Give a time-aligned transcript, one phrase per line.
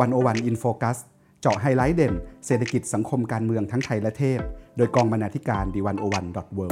[0.00, 0.98] One O One In Focus
[1.40, 2.14] เจาะไฮไลท์เด่น
[2.46, 4.40] เศรษฐกิจสังคมการเมืองทั้งไทยและเทศ
[4.76, 6.66] โดยกองบรรณาธิการ The One O One dot world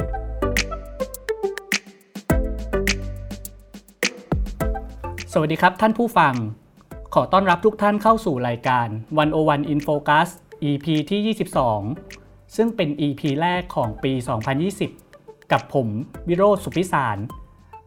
[5.33, 6.33] สวัสดีครับท่านผู้ฟัง
[7.13, 8.87] ขอต้อนรับทุกท่านเข้าสู่รายการ
[9.29, 10.27] 101 In Focus
[10.69, 11.35] EP ที่
[11.95, 14.13] 22 ซึ่งเป็น EP แรกของปี
[14.81, 15.87] 2020 กับผม
[16.27, 17.17] วิโรจน์ สุขพิศาล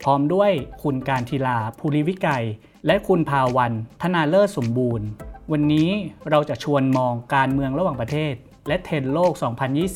[0.03, 0.51] พร้อมด้วย
[0.83, 2.45] คุณการทีลาภูริวิกัย
[2.87, 3.73] และคุณภาวัน
[4.03, 5.09] ธนาเลิศสมบูรณ์
[5.51, 5.89] วันนี้
[6.31, 8.35] เราจะชวนมองการเมืองระหว่างประเทศ
[8.69, 9.33] และเทรนโลก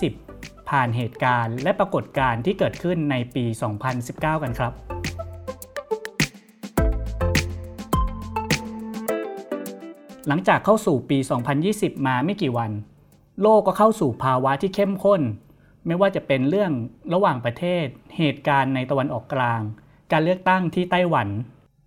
[0.03, 3.45] 2020 ผ่านเหตุการณ์ และปรากฏการณ์ที่เกิดขึ้นในปี
[3.95, 4.73] 2019 กันครับ
[10.29, 11.19] หลังจากเข้าสู่ปี
[11.63, 12.71] 2020 มาไม่กี่วัน
[13.43, 15.23] โลกก็เข้าสู่ภาวะที่เข้มข้น
[15.87, 16.73] ไม่ว่าจะเป็นเรื่อง
[17.15, 17.85] ระหว่างประเทศ
[18.17, 19.61] เหตุการณ์ในตะวันออกกลาง
[20.13, 21.29] การเลือกตั้งที่ไต้หวัน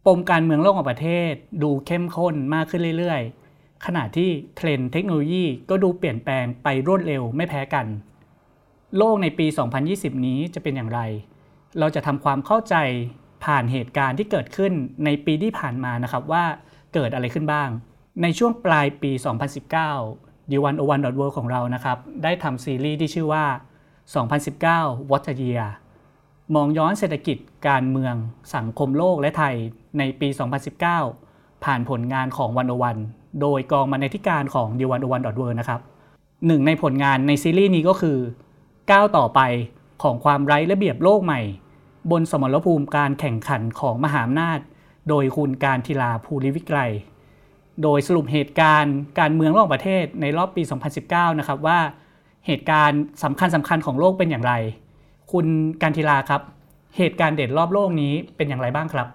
[0.06, 3.39] ปมการเมืองโลกของประเทศดูเข้มข้นมากขึ้นเรื่อยๆ
[3.86, 7.86] ขณะที่เทรนเทคโนโลยีก็ดูเปลี่ยนแปลงไปรวดเร็วไม่แพ้กัน
[8.98, 9.48] โลกในปี
[9.86, 11.02] 2020 นี้จะเป็นอย่างไร
[11.80, 12.76] เราจะทำความเข้าใจ
[13.46, 14.74] ผ่านเหตุการณ์ที่เกิดขึ้น
[15.06, 16.44] ในปีที่ผ่านมานะครับว่า
[16.94, 17.70] เกิดอะไรขึ้นบ้าง
[18.22, 19.12] ในช่วงปลายปี
[19.82, 23.46] 2019 d 1 0 1 World ของเรานะครับ ได้ทำซีรีส์ที่ชื่อว่า
[24.28, 25.66] 2019 What a Year
[26.56, 28.16] มองย้อนเศรษฐกิจการเมือง
[28.56, 29.56] สังคมโลกและไทย
[29.98, 30.30] ในปี
[30.96, 32.98] 2019 ผ่านผลงานของวันวัน
[33.42, 35.80] โดยกองบรรณาธิการของ d 1 0 1 World นะครับ
[36.48, 38.18] หนึ่งในผลงานในซีรีส์นี้ก็คือ
[38.92, 39.40] ก้าวต่อไป
[40.04, 41.42] ของความไร้ระเบียบโลกใหม่
[42.12, 44.60] บนสมรภูมิการแข่งขันของมหาอำนาจ
[45.10, 46.92] โดยคุณการทีลาภูริวิกรัย
[47.84, 50.62] โดยสรุปเหตุการณ์การเมืองระหว่างประเทศในรอบปี
[51.02, 51.80] 2019 นะครับว่า
[52.48, 54.54] เหตุการณ์สำคัญสำคัญของโลกเป็นอย่างไร
[55.32, 55.46] คุณ
[55.82, 56.42] การทีลาครับ
[56.98, 59.08] เหตุการณ์เด่นรอบโลกนี้เป็นอย่างไรบ้างครับ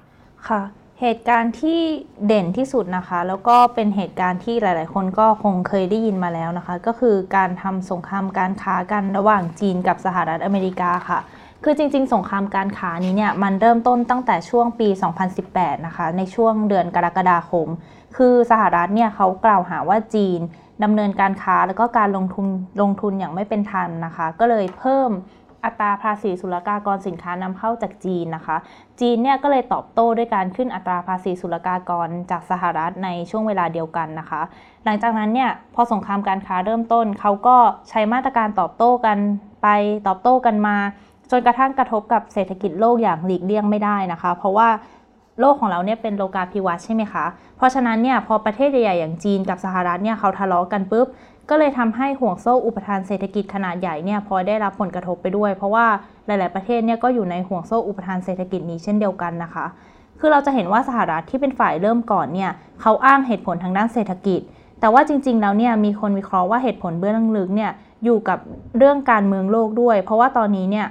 [0.48, 0.60] ค่ะ
[1.00, 1.80] เหตุการณ์ที่
[2.26, 11.18] เด่นที่สุดนะคะ แล้วก็เป็นเหตุการณ์ที่หลาย ๆ คนก็คงเคยได้ยินมาแล้วนะคะ ก็คือการทำสงครามการค้ากันระหว่างจีนกับสหรัฐอเมริกาค่ะ
[11.64, 14.88] คือจริง ๆ สงครามการค้านี้เนี่ยมันเริ่มต้นตั้งแต่ช่วงปี
[15.36, 17.68] 2018 นะคะ ในช่วงเดือนกรกฎาคม
[18.16, 20.40] คือสหรัฐเนี่ยเขากล่าวหาว่าจีน
[20.84, 22.46] ดำเนินการค้าแล้วก็การลงทุน
[22.80, 25.10] ลงทุนอย่างไม่เป็นธรรมนะคะ ก็เลยเพิ่ม
[25.64, 28.56] อัตราภาษีศุลกากรสินค้านำเข้าจากจีนนะคะ
[29.00, 34.42] จีนเนี่ยก็เลยตอบโต้ด้วยการขึ้นอัตราภาษีศุลกากรจากสหรัฐในช่วงเวลาเดียวกันนะคะ
[34.84, 37.56] หลังจากนั้นเนี่ยพอสงครามการค้าเริ่มต้น เขาก็
[37.88, 39.18] ใช้มาตรการตอบโต้กัน
[39.62, 39.68] ไป
[40.06, 40.76] ตอบโต้กันมา
[41.30, 44.68] จนกระทั่งกระทบกับเศรษฐกิจโลกอย่างหลีกเลี่ยงไม่ได้นะคะ เพราะว่า
[45.40, 47.24] โลกของเราเนี่ยเป็นโลกาภิวัตน์ใช่ไหมคะ
[47.56, 51.06] เพราะฉะนั้นเนี่ยพอประเทศใหญ่ๆอย่างจีนกับสหรัฐเนี่ยเขาทะเลาะกันปุ๊บ
[51.50, 55.86] ก็เลยทำให้ห่วงโซ่อุปทานเศรษฐกิจขนาดใหญ่เนี่ยพอได้รับผลกระทบไปด้วย เพราะว่า
[56.26, 59.66] หลาย ๆ ประเทศเนี่ยก็อยู่ในห่วงโซ่อุปทานเศรษฐกิจนี้เช่นเดียวกันนะคะ
[60.20, 62.50] คือเราจะเห็นว่าสหรัฐที่เป็นฝ่ายเริ่มก่อนเนี่ย
[62.80, 64.40] เขาอ้างเหตุผลทางด้านเศรษฐกิจ
[64.80, 67.70] แต่ว่าจริง ๆ แล้วเนี่ยมีคนวิเคราะห์ว่าเหตุผลเบื้องลึกเนี่ย
[68.04, 68.38] อยู่กับ
[68.78, 70.86] เรื่องการเมืองโลกด้วย เพราะว่าตอนนี้เนี่ย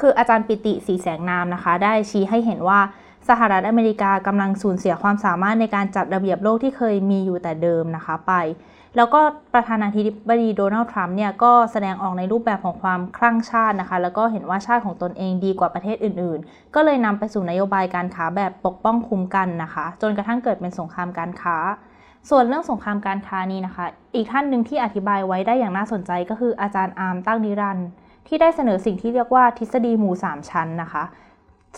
[0.00, 2.80] คืออาจารย์ปิติสีแสงนามนะคะ ได้ชี้ให้เห็นว่า
[3.28, 8.32] สหรัฐอเมริกากำลังสูญเสียความสามารถในการจัดระเบียบโลกที่เคยมีอยู่แต่เดิมนะคะไป
[8.96, 9.20] แล้วก็
[9.54, 21.56] ประธานาธิบดีโดนัลด์ทรัมป์เนี่ยก็แสดงออกในรูปแบบของความคลั่งชาตินะคะ แล้วก็เห็นว่าชาติของตนเองดีกว่าประเทศอื่นๆ ก็เลยนำไปสู่นโยบายการค้าแบบปกป้องคุ้มกันนะคะ จนกระทั่งเกิดเป็นสงครามการค้า
[22.30, 27.86] ส่วนเรื่องสงครามการค้านี้นะคะ อีกท่านหนึ่งที่อธิบายไว้ได้อย่างน่าสนใจก็คืออาจารย์อาร์มตั้งนิรันด์
[28.26, 31.04] ที่ได้เสนอสิ่งที่เรียกว่าทฤษฎีหมู่ 3 ชั้นนะคะ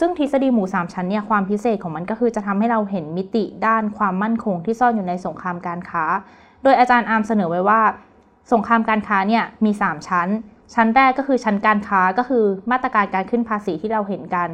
[0.00, 6.04] ซึ่งทฤษฎีหมู3ชั้นเนี่ยความพิเศษของมันก็คือจะทำให้เราเห็นมิติด้านความมั่นคงที่ซ่อนอยู่ในสงครามการค้า
[6.62, 7.80] โดยอาจารย์อาร์มเสนอไว้ว่า
[8.52, 10.28] สงครามการค้าเนี่ยมี 3 ชั้น
[10.74, 14.48] ชั้นแรกก็คือชั้นการค้าก็คือมาตรการการขึ้นภาษีที่เราเห็นกัน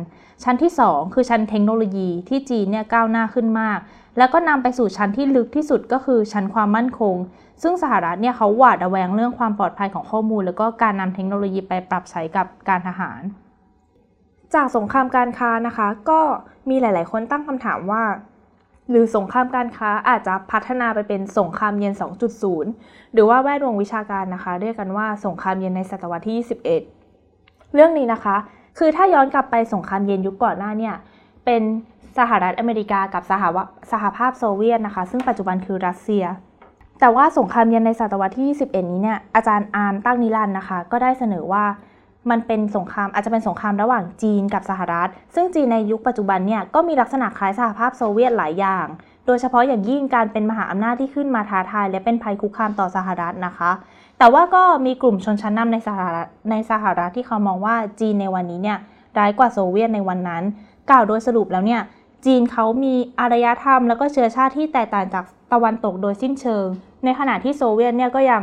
[0.45, 3.79] ชั้นที่ 2 คือชั้นเทคโนโลยีที่จีนเนี่ยก้าวหน้าขึ้นมาก
[4.19, 7.17] แล้วก็นำไปสู่ชั้นที่ลึกที่สุดก็คือชั้นความมั่นคง
[7.63, 13.21] ซึ่งสหรัฐเนี่ยเขาหวาดระแวงเรื่องความปลอดภัยของข้อมูล แล้วก็การนำเทคโนโลยีไปปรับใช้กับการทหาร
[14.55, 16.21] จากสงครามการค้านะคะ ก็
[16.69, 18.03] มีหลาย ๆ คนตั้งคำถามว่า
[18.91, 21.93] หรือสงครามการค้าอาจจะพัฒนาไปเป็นสงครามเย็น
[22.53, 28.37] 2.0 หรือว่าแวดวงวิชาการนะคะ เรียกกันว่าสงครามเย็นในศตวรรษที่ 21 เรื่องนี้นะคะ
[28.79, 30.95] คือถ้าย้อนกลับไปสงครามเย็นยุคก่อนหน้าเนี่ย
[31.45, 31.63] เป็น
[32.19, 33.59] สหรัฐอเมริกากับสหว
[33.93, 36.25] สหภาพโซเวียตนะคะ ซึ่งปัจจุบันคือรัสเซีย
[37.01, 41.65] แต่ว่าสงครามเย็นในศตวรรษที่ 21 นี้เนี่ยอาจารย์อาร์มตั้งนิรันด์นะคะ ก็ได้เสนอว่า
[42.31, 48.87] มันเป็นสงครามอาจจะเป็นสงครามระหว่างจีนกับสหรัฐ ซึ่งจีนในยุคปัจจุบันเนี่ยก็มีลักษณะคล้ายสหภาพโซเวียตหลายอย่าง
[49.27, 53.71] โดยเฉพาะอย่างยิ่งการเป็นมหาอำนาจที่ขึ้นมาท้าทาย และเป็นภัยคุกคามต่อสหรัฐนะคะ
[54.19, 58.79] แต่ว่าก็มีกลุ่มชนชั้นนำในสหรัฐในสหรัฐที่เขามองว่าจีนในวันนี้เนี่ย
[59.19, 60.43] ร้ายกว่าโซเวียตในวันนั้น
[60.91, 61.83] กล่าวโดยสรุปแล้วเนี่ย
[62.27, 66.67] จีนเขามีอารยธรรม แล้วก็เชื้อชาติที่แตกต่างจากตะวันตกโดยสิ้นเชิง
[67.05, 68.43] ในขณะที่โซเวียตเนี่ยก็ยัง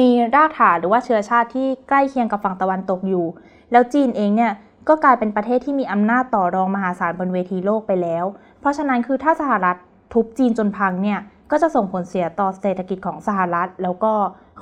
[0.00, 3.26] มีรากฐานหรือว่าเชื้อชาติที่ใกล้เคียงกับฝั่งตะวันตกอยู่
[3.72, 4.52] แล้วจีนเองเนี่ย
[4.88, 8.24] ก็กลายเป็นประเทศที่มีอำนาจต่อรองมหาศาลบนเวทีโลกไปแล้ว
[8.60, 9.76] เพราะฉะนั้นคือถ้าสหรัฐ
[10.12, 11.18] ทุบจีนจนพังเนี่ย
[11.50, 14.12] ก็จะส่งผลเสียต่อเศรษฐกิจของสหรัฐแล้วก็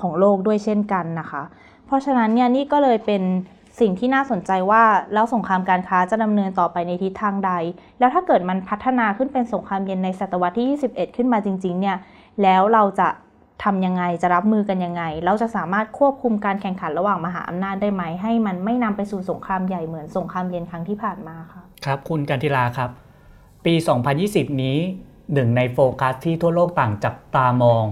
[0.00, 1.42] ของโลกด้วยเช่นกันนะคะ
[1.86, 3.22] เพราะฉะนั้นเนี่ยนี่ก็เลยเป็น
[3.80, 4.82] สิ่งที่น่าสนใจว่า
[5.14, 7.52] แล้วสงครามการค้าจะดำเนินต่อไปในทิศทางใด
[7.98, 11.96] แล้วถ้าเกิดมันพัฒนาขึ้นเป็นสงครามเย็นในศตวรรษที่ 21 ขึ้นมาจริงๆเนี่ย
[12.42, 13.08] แล้วเราจะ
[13.64, 22.90] ทำยังไงจะรับมือกันยังไง เราจะสามารถควบคุมการแข่งขันระหว่างมหาอำนาจได้ไหม ให้มันไม่นำไปสู่สงครามใหญ่เหมือนสงครามเย็นครั้งที่ผ่านมาค่ะครับ คุณกันทิลาครับ
[23.64, 23.74] ปี
[24.18, 24.78] 2020 นี้
[25.34, 27.84] หนึ่งในโฟกัสที่ทั่วโลกต่างจับตามอง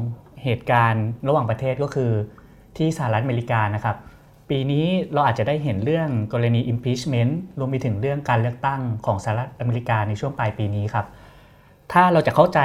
[0.45, 2.11] เหตุการณ์ระหว่างประเทศก็คือ
[2.77, 3.97] ที่สหรัฐอเมริกานะครับ
[4.51, 11.07] ปีนี้เราอาจจะได้เห็นเรื่องกรณี impeachment รวมไปถึงเรื่องการเลือกตั้งของสหรัฐอเมริกาในช่วงปลายปีนี้ครับ
[11.93, 12.61] ถ้าเราจะเข้าใจ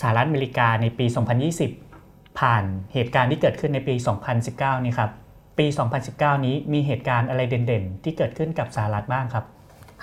[0.00, 1.91] สหรัฐอเมริกาในปี 2020
[2.38, 3.94] ผ่านเหตุการณ์ที่เกิดขึ้นในปี
[4.40, 5.10] 2019 นี่ครับ
[5.58, 5.66] ปี
[6.06, 9.44] 2019 นี้มีเหตุการณ์อะไรเด่นๆ ที่เกิดขึ้นกับสหรัฐบ้างครับ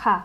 [0.03, 0.17] ค่ะ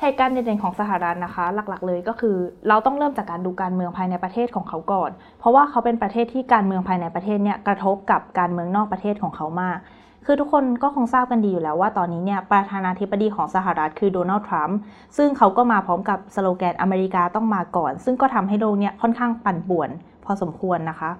[0.00, 2.36] เหตุการณ์เด่นๆของสหรัฐนะคะ หลักๆ เลยก็คือ
[2.68, 9.78] เราต้องเริ่มจากการดูการเมืองภายในประเทศของเขาก่อน เพราะว่าเขาเป็นประเทศที่การเมืองภายในประเทศเนี่ยกระทบกับการเมืองนอกประเทศของเขามาก
[10.26, 14.78] คือทุกคนก็คงทราบกันดีอยู่แล้วว่าตอนนี้เนี่ยประธานาธิบดีของสหรัฐคือโดนัลด์ทรัมป์
[15.16, 19.90] ซึ่งเขาก็มาพร้อมกับสโลแกนอเมริกาต้องมาก่อน ซึ่งก็ทำให้โลกเนี่ยค่อนข้างปั่นป่วน
[20.24, 21.10] พอสมควรนะคะ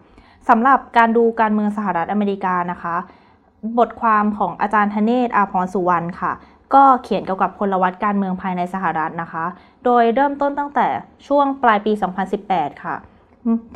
[0.49, 2.97] สำหรับการดูการเมืองสหรัฐอเมริกานะคะ
[3.79, 6.33] บทความของอาจารย์ธเนศอาพรสุวรรณค่ะ
[6.75, 9.45] ก็เขียนเกี่ยวกับพลวัตการเมืองภายในสหรัฐนะคะ
[9.85, 10.87] โดยเริ่มต้นตั้งแต่
[11.27, 11.93] ช่วงปลายปี
[12.39, 12.97] 2018 ค่ะ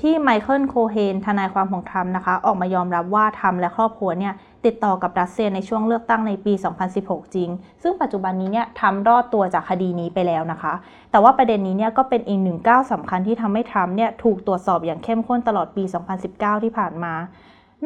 [0.00, 4.32] ที่ไมเคิลโคเฮนทนายความของทรัมป์นะคะ ออกมายอมรับว่าทรัมป์และครอบครัวเนี่ย
[4.66, 6.52] ติดต่อกับรัสเซียในช่วงเลือกตั้งในปี
[6.94, 7.48] 2016 จริง
[7.82, 10.72] ซึ่งปัจจุบันนี้เนี่ยทรัมป์รอดตัวจากคดีนี้ไปแล้วนะคะ
[11.10, 15.84] แต่ว่าประเด็นนี้เนี่ยก็เป็นอีกหนึ่งก้าวสำคัญที่ทำให้ทรัมป์เนี่ยถูกตรวจสอบอย่างเข้มข้นตลอดปี
[16.24, 17.14] 2019 ที่ผ่านมา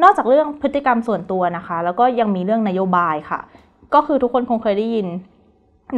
[0.01, 3.39] นอกจากเรื่องพฤติกรรมส่วนตัวนะคะ แล้วก็ยังมีเรื่องนโยบายค่ะ
[3.93, 5.07] ก็คือทุกคนคงเคยได้ยิน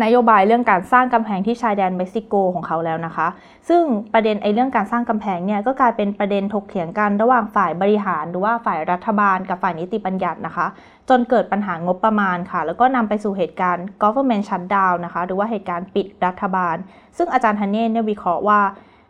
[0.01, 3.28] นโยบายเรื่องการสร้างกำแพงที่ชายแดนเม็กซิโกของเขาแล้วนะคะ
[3.69, 10.68] ซึ่งประเด็นไอ้เรื่องการสร้างกำแพงเนี่ยก็กลายเป็นประเด็นถกเถียงกันระหว่างฝ่ายบริหาร หรือว่าฝ่ายรัฐบาลกับฝ่ายนิติบัญญัตินะคะ
[11.10, 16.75] จนเกิดปัญหางบประมาณค่ะ แล้วก็นำไปสู่เหตุการณ์ government shutdown นะคะ หรือว่าเหตุการณ์ปิดรัฐบาล
[17.18, 18.60] ซึ่งอาจารย์ธเนศเนี่ยวิเคราะห์ว่า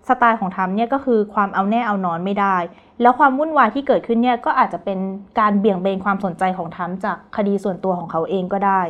[0.10, 2.58] สไตล์ของทรัมเนี่ยก็คือความเอาแน่เอานอนไม่ได้
[3.02, 5.00] แล้วความวุ่นวายที่เกิดขึ้นเนี่ยก็อาจจะเป็น
[5.40, 8.82] การเบี่ยงเบนความสนใจของทรัมจากคดีส่วนตัวของเขาเองก็ได้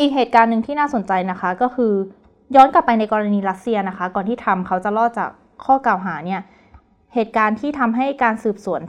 [0.00, 1.92] อีกเหตุการณ์หนึ่งที่น่าสนใจนะคะก็คือ
[2.54, 5.30] ย้อนกลับไปในกรณีรัสเซียนะคะ ก่อนที่ทรัมป์เขาจะรอดจาก
[5.64, 6.40] ข้อกล่าวหาเนี่ย
[7.14, 8.80] เหตุการณ์ที่ทำให้การสืบสวน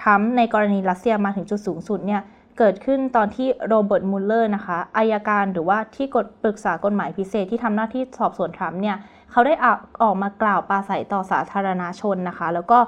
[0.00, 2.22] ทรัมในกรณีรัสเซียมาถึงจุดสูงสุดเนี่ย
[2.58, 8.96] เกิดขึ้นตอนที่โรเบิร์ตมูลเลอร์นะคะอายการหรือว่าที่กฎปรึกษากฎหมายพิเศษที่ทำหน้าที่สอบสวนทรัมป์เนี่ย
[9.30, 9.54] เขาได้
[10.02, 12.78] ออกมากล่าวปราศัยต่อสาธารณชนนะคะ แล้วก็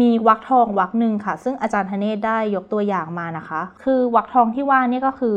[0.00, 5.36] มีวักทองวักหนึ่งค่ะ ซึ่งอาจารย์ธเนศได้ยกตัวอย่างมานะคะ คือวักทองที่ว่านี่ก็คือ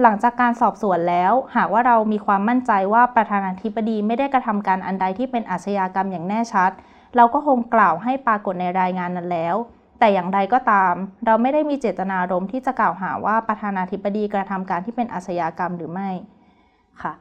[0.00, 6.70] หลังจากการสอบสวนแล้ว หากว่าเรามีความมั่นใจว่าประธานาธิบดีไม่ได้กระทำการอันใดที่เป็นอาชญากรรมอย่างแน่ชัด
[7.16, 9.56] เราก็คงกล่าวให้ปรากฏในรายงานนั้นแล้ว
[9.98, 10.94] แต่อย่างใดก็ตาม
[11.26, 16.10] เราไม่ได้มีเจตนารมณ์ที่จะกล่าวหาว่าประธานาธิบดีกระทำการที่เป็นอาชญากรรมหรือไม่
[17.02, 17.12] ค่ะ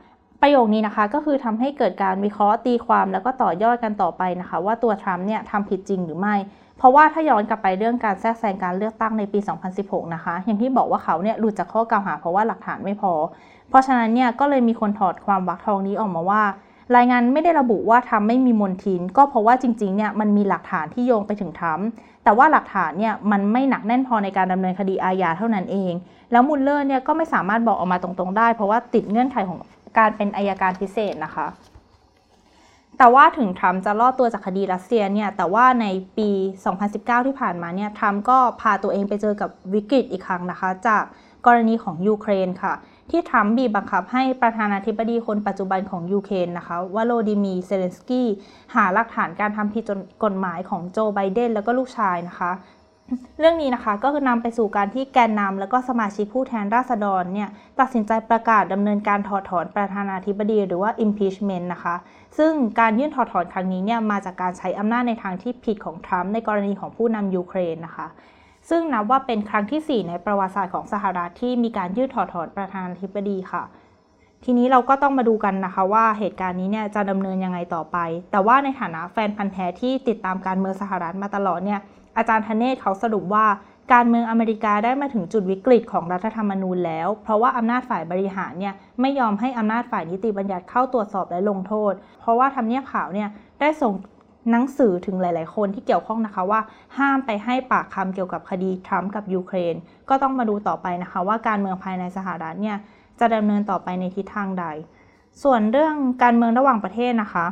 [0.42, 6.36] ประโยคนี้นะคะก็คือทำให้เกิดการวิเคราะห์ตีความแล้วก็ต่อยอดกันต่อไปนะคะ ว่าตัวทรัมป์เนี่ยทำผิดจริงหรือไม่
[6.82, 9.40] เพราะว่าถ้าย้อนกลับไปเรื่องการแทรกแซงการเลือกตั้งในปี
[9.78, 13.14] 2016 นะคะ อย่างที่บอกว่าเขาเนี่ยหลุดจากข้อกล่าวหาเพราะว่าหลักฐานไม่พอ
[13.70, 16.44] เพราะฉะนั้นเนี่ยก็เลยมีคนถอดความวักทองนี้ออกมาว่า
[16.96, 25.94] รายงานไม่ได้ระบุว่าทำไม่มีมนทิน ก็เพราะว่าจริงๆเนี่ยมันมีหลักฐานที่โยงไปถึงทำแต่ว่าหลักฐานเนี่ยมันไม่หนักแน่นพอในการดำเนินคดีอาญาเท่านั้นเอง
[26.32, 29.60] แล้วมุลเลอร์เนี่ยก็ไม่สามารถบอกออกมาตรงๆได้ เพราะว่าติดเงื่อนไขของ
[29.98, 31.48] การเป็นอายการพิเศษนะคะ
[33.02, 35.86] แต่ว่าถึงทรัมป์จะรอดตัวจากคดีรัสเซียเนี่ย แต่ว่าใน
[36.18, 36.30] ปี
[36.80, 41.04] 2019 ที่ผ่านมาเนี่ย ทรัมป์ก็พาตัวเองไปเจอกับวิกฤตอีกครั้งนะคะ จาก
[41.46, 42.74] กรณีของยูเครนค่ะ
[43.10, 48.28] ที่ทรัมป์บีบบังคับให้ประธานาธิบดีคนปัจจุบันของยูเครนนะคะโวโลดิมีร์ เซเลนสกี้
[48.76, 49.84] หาหลักฐานการทำผิด
[50.24, 52.52] กฎหมายของโจไบเดนแล้วก็ลูกชายนะคะ
[53.40, 61.96] เรื่องนี้นะคะก็คือนำไปสู่การที่แกนนำแล้วก็สมาชิกผู้แทนราษฎรเนี่ยตัดสินใจประกาศดำเนินการถอดถอนประธานาธิบดีหรือว่า impeachment นะคะ
[62.38, 68.08] ซึ่งการยื่นถอดถอนครั้งนี้เนี่ยมาจากการใช้อำนาจในทางที่ผิดของทรัมป์ในกรณีของผู้นำยูเครนนะคะ
[68.70, 73.64] ซึ่งนับว่าเป็นครั้งที่ 4 ในประวัติศาสตร์ของสหรัฐที่มีการยื่นถอดถอนประธานาธิบดีค่ะ
[74.44, 77.98] ทีนี้เราก็ต้องมาดูกันนะคะว่าเหตุการณ์นี้เนี่ยจะดำเนินยังไงต่อไป
[78.32, 81.80] แต่ว่าในฐานะแฟนพันธ์แท้ที่ติดตามการเมืองสหรัฐมาตลอดเนี่ย
[82.18, 83.46] อาจารย์ธเนศเขาสรุปว่า
[83.94, 93.30] การเมืองอเมริกาได้มาถึงจุดวิกฤตของรัฐธรรมนูญแล้ว เพราะว่าอำนาจฝ่ายบริหารเนี่ยไม่ยอมให้อำนาจฝ่ายนิติบัญญัติเข้าตรวจสอบและลงโทษ เพราะว่าทำเนียบขาวเนี่ย
[93.60, 93.94] ได้ส่ง
[94.52, 96.60] หนังสือถึงหลาย ๆ คนที่เกี่ยวข้องนะคะว่า
[96.98, 99.76] ห้ามไปให้ปากคำเกี่ยวกับคดีทรัมป์กับยูเครน
[100.10, 102.78] ก็ต้องมาดูต่อไปนะคะว่าการเมืองภายในสหรัฐเนี่ย
[103.20, 104.66] จะดำเนินต่อไปในทิศทางใด
[105.44, 107.46] ส่วนเรื่องการเมืองระหว่างประเทศนะคะ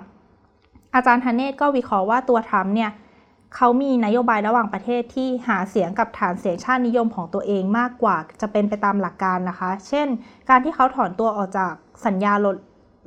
[0.95, 2.89] อาจารย์ธเนศก็วิเคราะห์ว่าตัวทรัมป์เนี่ย
[3.55, 10.07] เขามีนโยบายระหว่างประเทศที่หาเสียงกับฐานเสียงชาตินิยมของตัวเองมากกว่าจะเป็นไปตามหลักการนะคะ เช่น
[10.49, 11.73] การที่เขาถอนตัวออกจาก
[12.05, 12.55] สัญญาลด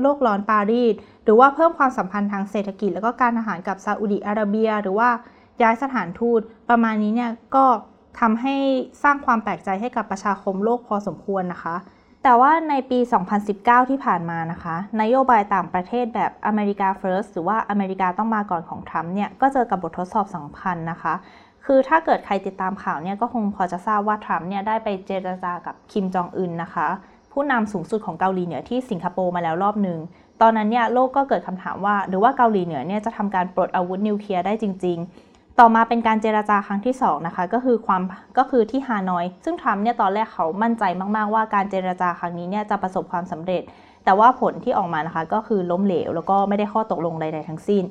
[0.02, 0.94] โลกร้อนปารีส
[1.24, 5.08] หรือว่าเพิ่มความสัมพันธ์ทางเศรษฐกิจ แล้วก็การทหารกับซาอุดิอาระเบีย หรือว่า
[5.62, 7.64] ย้ายสถานทูต ประมาณนี้เนี่ยก็
[8.20, 8.56] ทำให้
[9.02, 11.76] สร้างความแปลกใจให้กับประชาคมโลกพอสมควรนะคะ
[12.22, 12.98] แต่ว่าในปี
[13.44, 21.14] 2019 ที่ผ่านมานะคะ นโยบายต่างประเทศแบบอเมริกา First หรือว่าอเมริกาต้องมาก่อนของทรัมป์เนี่ย ก็เจอกับบททดสอบสำคัญนะคะ
[21.64, 26.88] คือถ้าเกิดใครติดตามข่าวเนี่ย ก็คงพอจะทราบว่าทรัมป์เนี่ยได้ไปเจรจากับคิมจองอึนนะคะ
[27.32, 29.98] ผู้นำสูงสุดของเกาหลีเหนือที่สิงคโปร์มาแล้วรอบหนึ่ง
[30.40, 38.02] ตอนนั้นเนี่ยโลกก็เกิดคำถามว่า หรือว่าเกาหลีเหนือเนี่ยจะทำการปลดอาวุธนิวเคลียร์ได้จริง ๆ ต่อมาเป็นการเจราจาครั้งที่2นะคะก็คือความ
[38.38, 40.84] ก็คือที่ฮานอย ซึ่งทรัมป์เนี่ยตอนแรกเขามั่นใจ
[41.16, 43.62] มาก ๆ ว่าการเจราจาครั้งนี้เนี่ยจะประสบความสำเร็จ
[44.04, 47.82] แต่ว่าผลที่ออกมานะคะก็คือล้มเหลว แล้วก็ไม่ได้ข้อตกลงใด ๆ ทั้งสิ้น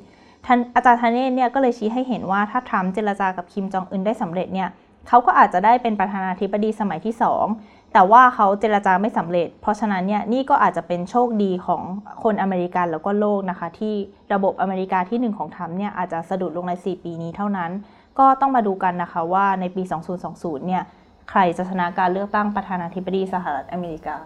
[0.46, 4.68] ท่านอาจารย์ทานเน่เนี่ยก็เลยชี้ให้เห็นว่าถ้าทรัมป์เจรจากับคิมจองอึนได้สำเร็จเนี่ย
[5.08, 7.14] เขาก็อาจจะได้เป็นประธานาธิบดีสมัยที่
[7.48, 11.82] 2 แต่ว่าเขาเจรจาไม่สำเร็จ เพราะฉะนั้นเนี่ยนี่ก็อาจจะเป็นโชคดีของ
[12.22, 13.94] คนอเมริกันแล้วก็โลกนะคะ ที่
[14.34, 17.70] ระบบอเมริกาที่ 1 ของทรัมป์เนี่ยอาจจะสะดุดลงใน 4 ปีนี้เท่านั้น
[18.18, 19.82] ก็ต้องมาดูกันนะคะว่าในปี
[20.24, 20.82] 2020 เนี่ย
[21.30, 24.16] ใครจะชนะการเลือกตั้งประธานาธิบดีสหรัฐอเมริกา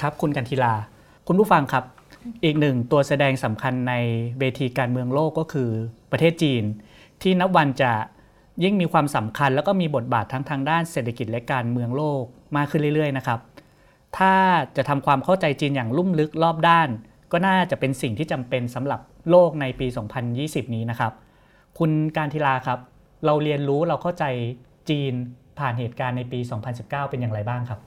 [0.00, 0.74] ครับคุณกันทีลา
[1.26, 1.84] คุณผู้ฟังครับ
[2.44, 3.94] อีกหนึ่งตัวแสดงสำคัญใน
[4.38, 5.70] เวทีการเมืองโลกก็คือ
[6.12, 6.62] ประเทศจีน
[7.22, 7.92] ที่นับวันจะ
[8.64, 12.24] ยิ่งมีความสำคัญ แล้วก็มีบทบาททั้งทางด้านเศรษฐกิจและการเมืองโลก
[12.56, 13.38] มากขึ้นเรื่อยๆนะครับ
[14.18, 14.34] ถ้า
[14.76, 16.88] จะทำความเข้าใจจีนอย่างลุ่มลึกรอบด้าน
[17.32, 19.86] ก็น่าจะเป็นสิ่งที่จำเป็นสำหรับโลกในปี
[20.30, 21.12] 2020 นี้นะครับ
[21.78, 22.78] คุณการทีลาครับ
[23.26, 24.24] เราเรียนรู้เราเข้าใจ
[24.90, 25.12] จีน
[25.58, 26.40] ผ่านเหตุการณ์ในปี
[26.74, 27.80] 2019 เป็นอย่างไรบ้างครับ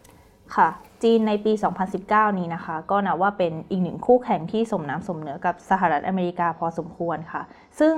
[0.56, 0.68] ค่ะ
[1.04, 1.54] จีนในปี
[1.96, 7.42] 2019 นี้นะคะ ก็นับว่าเป็นอีกหนึ่งคู่แข่งที่สมน้ำสมเนื้อกับสหรัฐอเมริกาพอสมควรค่ะ
[7.80, 7.96] ซึ่ง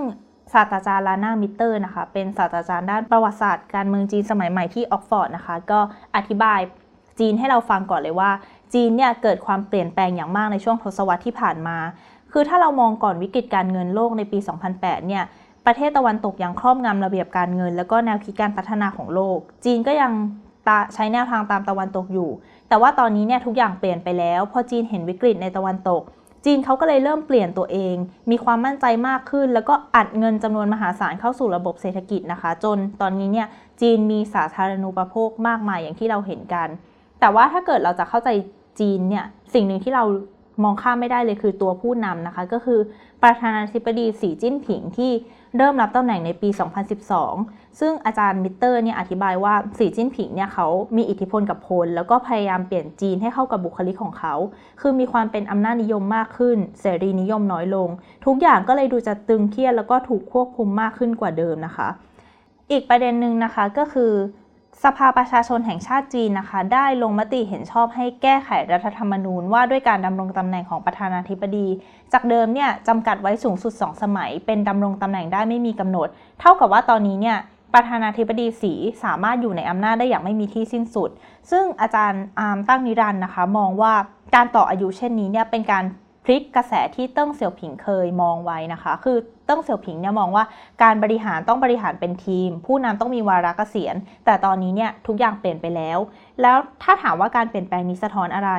[0.53, 5.79] ศาสตราจารย์รานามิตเตอร์นะคะ เป็นศาสตราจารย์ด้านประวัติศาสตร์การเมืองจีนสมัยใหม่ที่ออกซ์ฟอร์ดนะคะ ก็
[6.15, 6.59] อธิบาย
[7.19, 8.31] จีนให้เราฟังก่อนเลยว่า
[8.73, 11.77] จีนเนี่ยเกิดความเปลี่ยนแปลงอย่างมากในช่วงทศวรรษที่ผ่านมา
[12.31, 14.37] คือถ้าเรามองก่อนวิกฤตการเงินโลกในปี
[14.73, 15.23] 2008 เนี่ย
[15.65, 20.11] ประเทศตะวันตกยังครอบงำระเบียบการเงิน แล้วก็แนวคิดการพัฒนาของโลก จีนก็ยัง
[20.93, 22.29] ใช้แนวทางตามตะวันตกอยู่
[22.69, 26.01] แต่ว่าตอนนี้เนี่ยทุกอย่างเปลี่ยนไปแล้ว พอจีนเห็นวิกฤตในตะวันตก
[26.45, 27.95] จีนเขาก็เลยเริ่มเปลี่ยนตัวเอง
[28.31, 33.47] มีความมั่นใจมากขึ้น แล้วก็อัดเงินจำนวนมหาศาลเข้าสู่ระบบเศรษฐกิจนะคะ จนตอนนี้เนี่ย
[33.81, 36.67] จีนมีสาธารณูปโภคมากมายอย่างที่เราเห็นกัน
[37.19, 38.29] แต่ว่าถ้าเกิดเราจะเข้าใจ
[38.79, 40.03] จีนเนี่ยสิ่งหนึ่งที่เรา
[40.63, 42.79] มองข้ามไม่ได้เลยคือตัวผู้นำนะคะ ก็คือ
[43.23, 45.11] ประธานาธิบดีสีจิ้นผิงที่
[45.57, 46.49] เริ่มรับตำแหน่งในปี
[47.13, 54.35] 2012 ซึ่งอาจารย์มิเตอร์เนี่ยอธิบายว่าสีจิ้นผิงเนี่ยเขามีอิทธิพลกับพลแล้วก็พยายามเปลี่ยนจีนให้เข้ากับบุคลิกของเขา
[54.81, 57.89] คือมีความเป็นอำนาจนิยมมากขึ้น เสรีนิยมน้อยลง
[58.25, 61.89] ทุกอย่างก็เลยดูจะตึงเครียดแล้วก็ถูกควบคุมมากขึ้นกว่าเดิมนะคะ
[62.71, 64.11] อีกประเด็นหนึ่งนะคะก็คือ
[64.83, 71.67] สภาประชาชนแห่งชาติจีนนะคะ ได้ลงมติเห็นชอบให้แก้ไขรัฐธรรมนูญว่าด้วยการดำรงตำแหน่งของประธานาธิบดี
[72.13, 76.07] จากเดิมเนี่ยจำกัดไว้สูงสุด 2 สมัย เป็นดำรงตำแหน่งได้ไม่มีกำหนด
[76.39, 77.37] เท่ากับว่าตอนนี้เนี่ย
[77.73, 81.09] ประธานาธิบดีสีสามารถอยู่ในอำนาจได้อย่างไม่มีที่สิ้นสุด
[81.51, 83.93] ซึ่งอาจารย์อาร์มตั้งนิรันดรนะคะ มองว่า
[84.35, 85.83] การต่ออายุเช่นนี้เนี่ยเป็นการ
[86.29, 90.43] พลิกกระแสที่เติ้งเสี่ยวผิงเคยมองไว้นะคะ คือเติ้งเสี่ยวผิงเนี่ยมองว่า
[90.83, 93.95] การบริหารต้องบริหารเป็นทีม ผู้นำต้องมีวาระเกษียณ
[94.25, 95.97] แต่ตอนนี้เนี่ยทุกอย่างเปลี่ยนไปแล้ว
[96.41, 98.51] แล้วถ้าถามว่าการเปลี่ยนแปลงนี้สะท้อนอะไร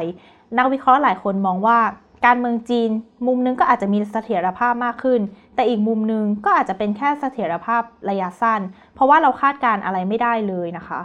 [0.59, 1.79] นักวิเคราะห์หลายคนมองว่า
[2.27, 2.91] การเมืองจีน
[3.27, 5.21] มุมนึงก็อาจจะมีเสถียรภาพมากขึ้น
[5.55, 8.61] แต่อีกมุมนึงก็อาจจะเป็นแค่เสถียรภาพระยะสั้น
[8.95, 11.01] เพราะว่าเราคาดการณ์อะไรไม่ได้เลยนะคะ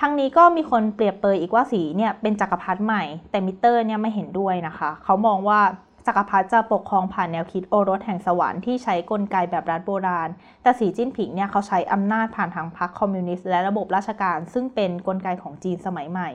[0.00, 5.60] ทั้งนี้ก็มีคนเปรียบเปรยอีกว่าสีเนี่ยเป็นจักรพรรดิใหม่ แต่มิตเตอร์เนี่ยไม่เห็นด้วยนะคะ เขามองว่า
[6.06, 10.28] จักรพรรดิจะปกครองผ่านแนวคิดโอรสแห่งสวรรค์ที่ใช้กลไกแบบรัฐโบราณ
[10.62, 16.28] แต่สีจิ้นผิงเนี่ยเขาใช้อำนาจผ่านทางพรรคคอมมิวนิสต์และระบบราชการ ซึ่งเป็นกลไกของจีนสมัยใหม่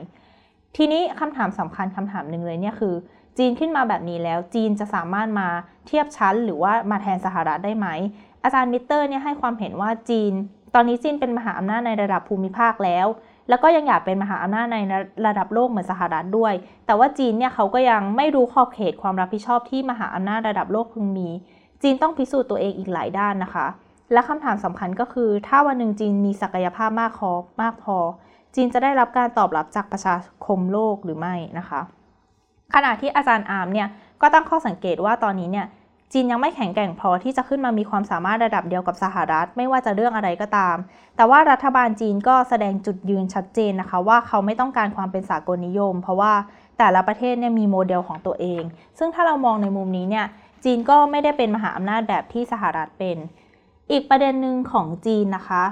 [0.76, 2.94] ทีนี้คำถามสำคัญคำถามหนึ่งเลยเนี่ยคือ
[3.38, 5.48] จีนขึ้นมาแบบนี้แล้วจีนจะสามารถมา
[5.86, 7.86] เทียบชั้น หรือว่ามาแทนสหรัฐได้ไหม
[8.44, 10.32] อาจารย์มิเตอร์เนี่ยให้ความเห็นว่าจีน
[10.74, 13.06] ตอนนี้จีนเป็นมหาอำนาจในระดับภูมิภาคแล้ว
[13.48, 14.78] แล้วก็ยังอยากเป็นมหาอำนาจใน
[15.26, 16.54] ระดับโลกเหมือนสหรัฐด้วย
[16.86, 21.28] แต่ว่าจีนเนี่ยเขาก็ยังไม่รู้ขอบเขตความรับผิดชอบที่มหาอำนาจระดับโลกพึงมี
[21.82, 23.66] จีนต้องพิสูจน์ตัวเองอีกหลายด้านนะคะ
[24.12, 27.30] และคำถามสำคัญก็คือ ถ้าวันหนึ่งจีนมีศักยภาพมากพอ
[27.62, 27.96] มากพอ
[28.54, 30.14] จีนจะได้รับการตอบรับจากประชา
[30.46, 31.80] คมโลกหรือไม่นะคะ
[32.74, 33.88] ขณะที่อาจารย์อาร์มเนี่ย
[34.20, 35.66] ก็ตั้งข้อสังเกตว่าตอนนี้เนี่ย
[36.12, 40.76] จีนยังไม่แข็งแกร่งพอที่จะขึ้นมามีความสามารถระดับเดียวกับสหรัฐ ไม่ว่าจะเรื่องอะไรก็ตาม
[41.16, 46.32] แต่ว่ารัฐบาลจีนก็แสดงจุดยืนชัดเจนนะคะ ว่าเขาไม่ต้องการความเป็นสากลนิยม เพราะว่า
[46.78, 48.62] แต่ละประเทศเนี่ยมีโมเดลของตัวเอง
[48.98, 50.26] ซึ่งถ้าเรามองในมุมนี้เนี่ย
[50.64, 53.16] จีนก็ไม่ได้เป็นมหาอำนาจแบบที่สหรัฐเป็น
[53.90, 55.64] อีกประเด็นหนึ่งของจีนนะคะ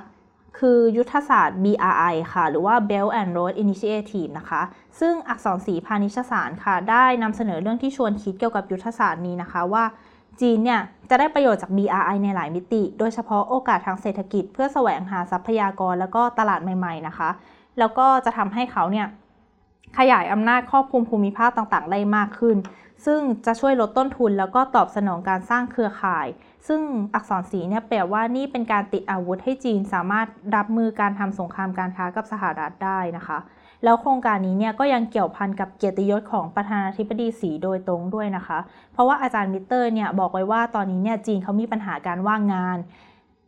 [0.59, 4.63] คือยุทธศาสตร์ BRI ค่ะ หรือว่า Belt and Road Initiative นะคะ
[5.01, 9.85] ซึ่งอักษรศรีพาณิชสารค่ะ ได้นำเสนอเรื่องที่ชวนคิดเกี่ยวกับยุทธศาสตร์นี้นะคะว่า
[10.41, 17.31] จีนเนี่ยจะได้ประโยชน์จาก BRI ในหลายมิติ โดยเฉพาะโอกาสทางเศรษฐกิจ เพื่อแสวงหาทรัพยากรแล้วก็ตลาดใหม่ๆนะคะ
[17.79, 19.07] แล้วก็จะทำให้เขาเนี่ย
[19.99, 22.57] ขยายอำนาจครอบคลุมภูมิภาคต่างๆ ได้มากขึ้น
[23.07, 26.27] ซึ่งจะช่วยลดต้นทุนแล้วก็ตอบสนองการสร้างเครือข่าย
[26.69, 26.81] ซึ่ง
[27.15, 30.27] อักษรศรีเนี่ยแปลว่านี่เป็นการติดอาวุธให้จีนสามารถ
[30.57, 33.39] รับมือการทำสงครามการค้ากับสหรัฐได้นะคะ
[33.85, 38.59] แล้วโครงการนี้เนี่ยก็ยังเกี่ยวพันกับเกียรติยศของประธานาธิบดีสีโดยตรงด้วยนะคะ
[38.93, 42.79] เพราะว่าอาจารย์มิเตอร์เนี่ยบอกไว้ว่าตอนนี้เนี่ยจีนเขามีปัญหาการว่างงาน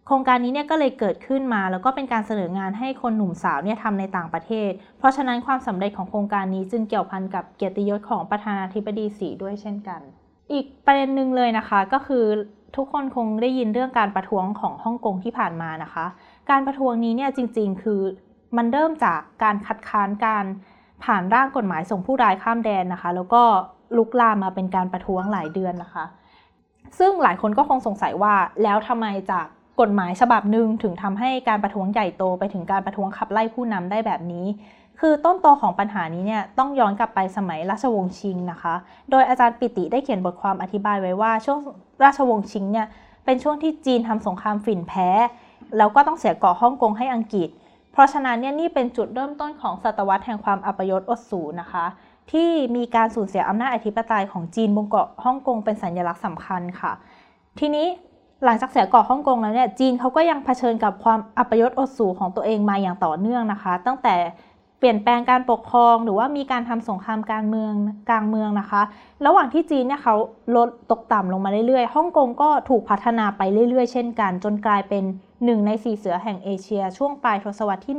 [0.06, 10.00] โครงการนี้เนี่ยก็เลยเกิดขึ้นมา แล้วก็เป็นการเสนองานให้คนหนุ่มสาวเนี่ยทำในต่างประเทศ เพราะฉะนั้นความสำเร็จของโครงการนี้จึงเกี่ยวพันกับเกียรติยศของประธานาธิบดีสีด้วยเช่นกัน
[10.52, 12.24] อีกประเด็นหนึ่งเลยนะคะก็คือ
[12.76, 16.06] ทุกคนคงได้ยินเรื่องการประท้วงของฮ่องกงที่ผ่านมานะคะ
[16.50, 18.00] การประท้วงนี้เนี่ยจริง ๆ คือ
[18.56, 20.44] มันเริ่มจากการคัดค้านการ
[21.04, 23.42] ผ่านร่างกฎหมายส่งผู้ร้ายข้ามแดนนะคะ แล้วก็
[23.96, 26.04] ลุกลามมาเป็นการประท้วงหลายเดือนนะคะ
[26.98, 29.46] ซึ่งหลายคนก็คงสงสัยว่าแล้วทำไมจาก
[29.80, 34.46] กฎหมายฉบับหนึ่งถึงทำให้การประท้วงใหญ่โตไปถึงการประท้วงขับไล่ผู้นำได้แบบนี้
[35.00, 38.74] คือต้นตอของปัญหานี้เนี่ยต้องย้อนกลับไปสมัยราชวงศ์ชิงนะคะ
[39.10, 41.58] โดยอาจารย์ปิติได้เขียนบทความอธิบายไว้ว่าช่วง
[42.04, 42.86] ราชวงศ์ชิงเนี่ย
[43.24, 45.08] เป็นช่วงที่จีนทำสงครามฝิ่นแพ้
[45.76, 47.48] แล้วก็ต้องเสียเกาะฮ่องกงให้อังกฤษ
[47.96, 51.84] เพราะฉะนั้นเนี่ยนี่เป็นจุดเริ่มต้นของศตวรรษแห่งความอัปยศอดสูนะคะ
[52.32, 56.92] ที่มีการสูญเสียอำนาจอธิปไตยของจีนบนเกาะฮ่องกงเป็นสัญลักษณ์สำคัญค่ะ
[57.58, 57.86] ทีนี้
[58.44, 64.16] หลังจากเสียเกาะฮ่องกงแล้วเนี่ยจีนเขาก็ยังเผชิญกับความอัปยศอดสูของตัวเองมาอย่างต่อเนื่องนะคะ ตั้งแต่
[64.78, 67.72] เปลี่ยนแปลงการปกครองหรือว่ามีการทำสงครามการเมือง
[68.10, 68.82] กลางเมืองนะคะ
[69.26, 70.14] ระหว่างที่จีนเนี่ยเขา
[70.56, 75.04] ลดตกต่ำลงมาเรื่อยๆ ฮ่องกงก็ถูกพัฒนาไปเรื่อยๆ เช่นกัน จนกลายเป็น
[75.44, 77.96] หนึ่งในสี่เสือแห่งเอเชีย ช่วงปลายทศวรรษที่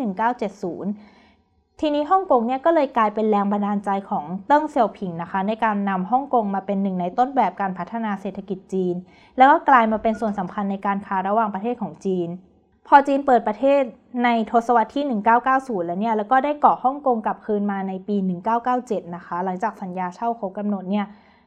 [0.93, 8.95] 1970 ทีนี้ฮ่องกงเนี่ยก็เลยกลายเป็นแรงบันดาลใจของเติ้งเสี่ยวผิงนะคะ ในการนำฮ่องกงมาเป็นหนึ่งในต้นแบบการพัฒนาเศรษฐกิจจีน
[9.37, 12.27] แล้วก็กลายมาเป็นส่วนสำคัญในการค้าระหว่างประเทศของจีน
[12.87, 13.81] พอจีนเปิดประเทศ
[14.23, 15.05] ในทศวรรษที่
[15.45, 18.15] 1990 แล้วเนี่ยแล้วก็ได้เกาะฮ่องกงกลับคืนมาในปี
[18.65, 21.05] 1997 นะคะ หลังจากสัญญาเช่าครบกำหนดเนี่ย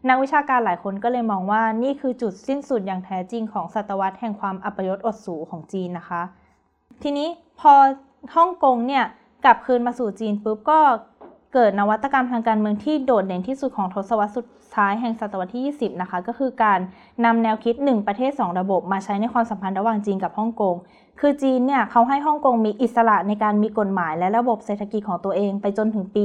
[0.09, 6.23] นักวิชาการหลายคนก็เลยมองว่านี่คือจุดสิ้นสุดอย่างแท้จริงของศตวรรษแห่งความอัปยศอดสูของจีนนะคะ
[7.03, 7.29] ทีนี้
[7.61, 7.73] พอ
[8.37, 9.05] ฮ่องกงเนี่ย
[9.45, 10.81] กลับคืนมาสู่จีนปุ๊บก็
[11.55, 16.79] เกิดนวัตกรรมทางการเมืองที่โดดเด่นที่สุดของทศวรรษสุดท้ายแห่งศตวรรษที่ 20 นะคะ ก็คือการ
[17.25, 20.77] นำแนวคิด 1 ประเทศ 2 ระบบมาใช้ในความสัมพันธ์ระหว่างจีนกับฮ่องกง
[21.21, 26.25] คือจีนเนี่ยเขาให้ฮ่องกงมีอิสระในการมีกฎหมายและระบบเศรษฐกิจของตัวเองไปจนถึงปี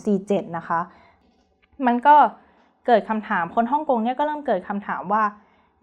[0.00, 0.80] 2047 นะคะ
[1.86, 2.16] มันก็
[2.86, 5.24] เกิดคำถามคนฮ่องกงเนี่ยก็เริ่มเกิดคำถามว่า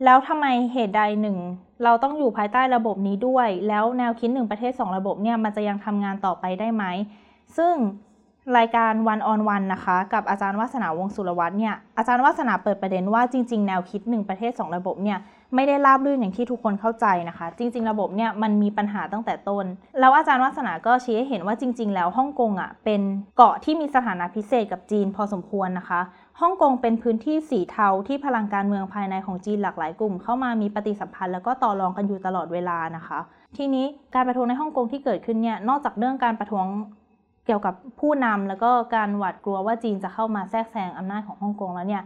[0.06, 1.38] แล้วทำไมเหตุใดหนึ่ง
[1.84, 6.84] เราต้องอยู่ภายใต้ระบบนี้ด้วย แล้วแนวคิดหนึ่งประเทศ 2 ระบบเนี่ยมันจะยังทำงานต่อไปได้ไหม
[7.58, 7.76] ซึ่ง
[8.58, 15.18] รายการวันออนวันนะคะ กับอาจารย์วัฒนาวงสุรวัตรเนี่ยอาจารย์วัฒนาเปิดประเด็นว่าจริง ๆ แนวคิดหนึ่งประเทศ 2 ระบบเนี่ย
[15.56, 19.66] ไม่ได้ราบรื่นอย่างที่ทุกคนเข้าใจนะคะ จริง ๆ ระบบเนี่ยมันมีปัญหาตั้งแต่ต้น
[20.00, 23.02] แล้วอาจารย์วัฒนาก็ชี้ให้เห็นว่าจริง ๆ แล้วฮ่องกงอะเป็น
[23.38, 26.02] เกาะที่มีสถานะพิเศษกับจีนพอสมควรนะคะ
[26.42, 33.20] ฮ่องกงเป็นพื้นที่สีเทาที่พลังการเมืองภายในของจีนหลากหลายกลุ่ม เข้ามามีปฏิสัมพันธ์แล้วก็ต่อรองกันอยู่ตลอดเวลานะคะ
[33.58, 36.66] ทีนี้การประท้วงในฮ่องกงที่เกิดขึ้นเนี่ยนอกจากเรื่องการประท้วง
[37.46, 42.04] เกี่ยวกับผู้นำแล้วก็การหวาดกลัวว่าจีนจะเข้ามาแทรกแซงอำนาจของฮ่องกงแล้วเนี่ย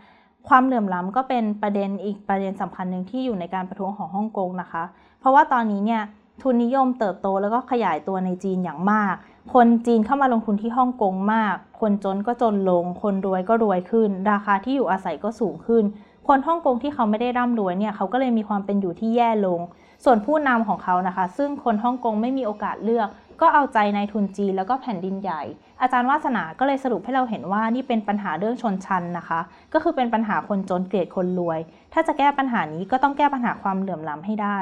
[0.47, 4.83] ความเหลื่อมล้ำก็เป็นประเด็นอีกประเด็นสำคัญหนึ่งที่อยู่ในการประท้วงของฮ่องกงนะคะ
[5.19, 6.01] เพราะว่าตอนนี้เนี่ย
[6.41, 9.15] ทุนนิยมเติบโตแล้วก็ขยายตัวในจีนอย่างมาก
[9.53, 15.83] คนจีนเข้ามาลงทุนที่ฮ่องกงมาก คนจนก็จนลง คนรวยก็รวยขึ้น ราคาที่อยู่อาศัยก็สูงขึ้น
[16.27, 19.59] คนฮ่องกงที่เขาไม่ได้ร่ำรวยเนี่ยเขาก็เลยมีความเป็นอยู่ที่แย่ลง
[20.05, 23.07] ส่วนผู้นำของเขานะคะ ซึ่งคนฮ่องกงไม่มีโอกาสเลือก
[23.41, 25.41] ก็เอาใจในทุนจีนแล้วก็แผ่นดินใหญ่
[25.81, 29.39] อาจารย์วาสนาก็เลยสรุปให้เราเห็นว่านี่เป็นปัญหาเรื่องชนชั้นนะคะ
[29.73, 31.59] ก็คือเป็นปัญหาคนจนเกลียดคนรวย
[31.93, 34.59] ถ้าจะแก้ปัญหานี้ก็ต้องแก้ปัญหาความเหลื่อมล้ำให้ได้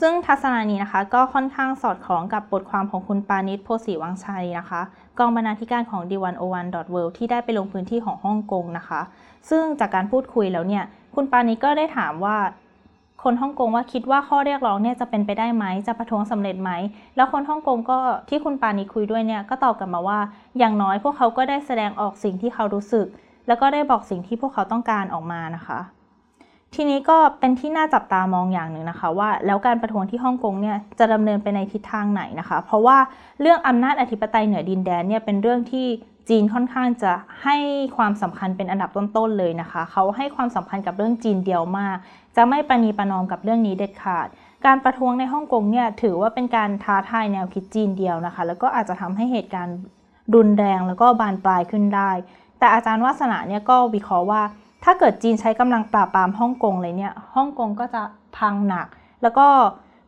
[0.00, 4.80] ซึ่งทัศนานี้นะคะก็ค่อนข้างสอดคล้องกับบทความของคุณปานิชโพสีวังชัยนะคะ
[5.18, 9.00] กองบรรณาธิการของ d101.world ที่ได้ไปลงพื้นที่ของฮ่องกงนะคะ
[9.50, 12.36] ซึ่งจากการพูดคุยแล้วเนี่ยคุณปานิชก็ได้ถามว่า
[13.22, 16.70] คนฮ่องกงว่าคิดว่าข้อเรียกร้องเนี่ยจะเป็นไปได้ไหมจะประท้วงสำเร็จไหม
[17.16, 20.18] แล้วคนฮ่องกงก็ที่คุณปานีคุยด้วยเนี่ยก็ตอบกลับมาว่า
[20.58, 23.06] อย่างน้อยพวกเขาก็ได้แสดงออกสิ่งที่เขารู้สึก
[23.46, 25.78] แล้วก็ได้บอกสิ่งที่พวกเขาต้องการออกมานะคะ
[26.74, 32.98] ทีนี้ก็เป็นที่น่าจับตามองอย่างหนึ่งนะคะ ว่าแล้วการประท้วงที่ฮ่องกงเนี่ยจะดำเนินไปในทิศทางไหนนะคะ เพราะว่า
[33.40, 35.86] เรื่องอำนาจอธิปไตยเหนือดินแดนเนี่ยเป็นเรื่องที่
[36.28, 37.56] จีนค่อนข้างจะให้
[37.96, 41.96] ความสำคัญเป็นอันดับต้นๆเลยนะคะ เขาให้ความสำคัญกับเรื่องจีนเดียวมาก
[42.36, 44.26] จะไม่ประนีประนอมกับเรื่องนี้เด็ดขาด
[44.66, 49.76] การประท้วงในฮ่องกงเนี่ยถือว่าเป็นการท้าทายแนวคิดจีนเดียวนะคะ แล้วก็อาจจะทำให้เหตุการณ์
[50.34, 52.10] รุนแรงแล้วก็บานปลายขึ้นได้
[52.58, 54.42] แต่อาจารย์วาสนาเนี่ยก็วิเคราะห์ว่า
[54.84, 58.02] ถ้าเกิดจีนใช้กำลังปราบปรามฮ่องกงเลยเนี่ยฮ่องกงก็จะ
[58.36, 58.86] พังหนัก
[59.22, 59.46] แล้วก็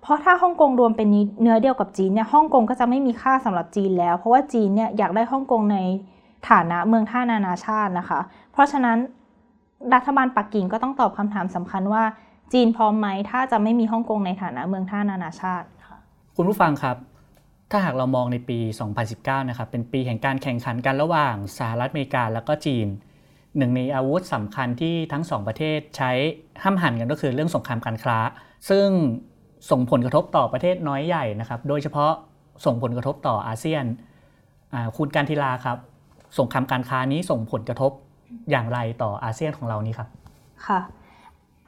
[0.02, 1.08] เพราะถ้าฮ่องกงรวมเป็น
[1.42, 5.78] เนื้อเดียวกับจีนเนี่ยฮ่องกงก็จะไม่มีค่าสำหรับจีนแล้ว เพราะว่าจีนเนี่ยอยากได้ฮ่องกงใน
[6.50, 8.20] ฐานะเมืองท่านานาชาตินะคะ
[8.52, 8.98] เพราะฉะนั้น
[9.94, 12.04] รัฐบาลปักกิ่งก็ต้องตอบคำถามสำคัญว่า
[12.52, 15.98] จีนพร้อมไหมถ้าจะไม่มีฮ่องกงในฐานะเมืองท่านานาชาติค่ะ
[16.36, 16.96] คุณผู้ฟังครับ
[17.70, 18.58] ถ้าหากเรามองในปี
[19.04, 22.86] 2019 นะครับเป็นปีแห่งการแข่งขันกันระหว่างสหรัฐอเมริกาแล้วก็จีน
[23.58, 26.10] หนึ่งในอาวุธสำคัญที่ทั้งสองประเทศใช้
[26.62, 28.18] ห้ามหันกันก็คือเรื่องสงครามการค้า
[28.68, 28.86] ซึ่ง
[29.70, 32.12] ส่งผลกระทบต่อประเทศน้อยใหญ่นะครับ โดยเฉพาะ
[32.64, 33.84] ส่งผลกระทบต่ออาเซียน
[34.96, 35.78] คุณการทีลาครับ
[36.38, 37.90] สงครามการค้านี้ส่งผลกระทบ
[38.50, 40.08] อย่างไรต่ออาเซียนของเรานี้ครับ
[40.66, 40.80] ค่ะ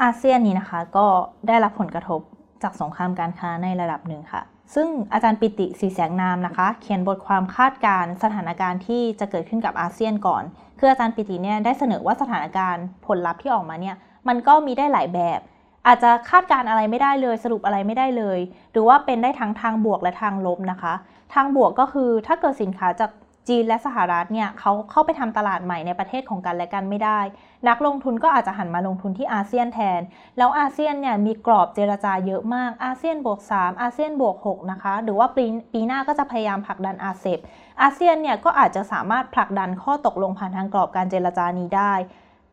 [0.03, 1.07] อาเซียนนี้นะคะก็
[1.49, 2.21] ได้รับผลกระทบ
[2.63, 4.43] จากสงครามการค้าในระดับหนึ่งค่ะ
[4.75, 10.43] ซึ่งอาจารย์ปิติสีแสงนามนะคะ เขียนบทความคาดการสถานการณ์ที่จะเกิดขึ้นกับอาเซียนก่อน
[10.79, 13.97] คืออาจารย์ปิติเนี่ยได้เสนอว่าสถานการณ์ผลลัพธ์ที่ออกมาเนี่ย
[14.29, 15.41] มันก็มีได้หลายแบบ
[15.87, 18.39] อาจจะคาดการอะไรไม่ได้เลย สรุปอะไรไม่ได้เลย
[18.73, 20.95] หรือว่าเป็นได้ทั้งทางบวกและทางลบนะคะ
[21.35, 23.11] ทางบวกก็คือถ้าเกิดสินค้าจาก
[23.49, 27.21] จีนและสหรัฐเนี่ยเขาเข้าไปทำตลาดใหม่ในประเทศของกันและกันไม่ได้
[27.69, 30.01] นักลงทุนก็อาจจะหันมาลงทุนที่อาเซียนแทน
[30.39, 37.39] แล้วอาเซียนเนี่ยมีกรอบเจรจาเยอะมากอาเซียนบวก 3 อาเซียนบวก 6 นะคะ หรือว่าปีปีหน้าก็จะพยายามผลักดันอาเซบ
[37.83, 41.93] อาเซียนเนี่ยก็อาจจะสามารถผลักดันข้อตกลงผ่านทางกรอบการเจรจานี้ได้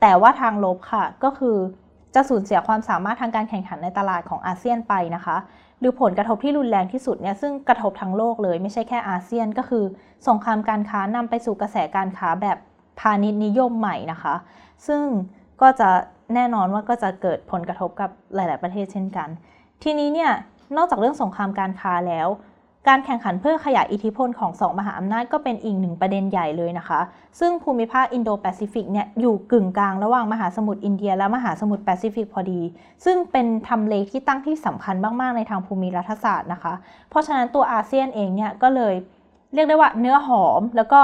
[0.02, 1.58] แต่ว่าทางลบค่ะก็คือ
[2.16, 5.38] จะสูญเสียความสามารถทางการแข่งขันในตลาดของอาเซียนไปนะคะ
[5.80, 9.84] หรือผลกระทบที่รุนแรงที่สุดเนี่ยซึ่งกระทบทั้งโลกเลยไม่ใช่แค่อาเซียนก็คือ
[10.28, 12.58] สงครามการค้านำไปสู่กระแสการค้าแบบ
[13.00, 14.36] พาณิชย์นิยมใหม่นะคะ
[14.88, 15.02] ซึ่ง
[15.62, 15.90] ก็จะ
[16.36, 19.30] แน่นอนว่าก็จะเกิดผลกระทบกับหลาย ๆ ประเทศเช่นกัน
[19.84, 20.32] ทีนี้เนี่ย
[20.78, 22.28] นอกจากเรื่องสงครามการค้าแล้ว
[22.88, 27.00] การแข่งขันเพื่อขยายอิทธิพลของสองมหาอำนาจก็เป็นอีกหนึ่งประเด็นใหญ่เลยนะคะ
[27.40, 32.62] ซึ่งภูมิภาคอินโดแปซิฟิกเนี่ยอยู่กึ่งกลางระหว่างมหาสมุทรอินเดีย และมหาสมุทรแปซิฟิกพอดี
[33.06, 36.74] ซึ่งเป็นทำเลที่ตั้งที่สำคัญมาก ๆ ในทางภูมิรัฐศาสตร์นะคะ
[37.10, 38.94] เพราะฉะนั้นตัวอาเซียนเองเนี่ยก็เลย
[39.54, 41.02] เรียกได้ว่าเนื้อหอมแล้วก็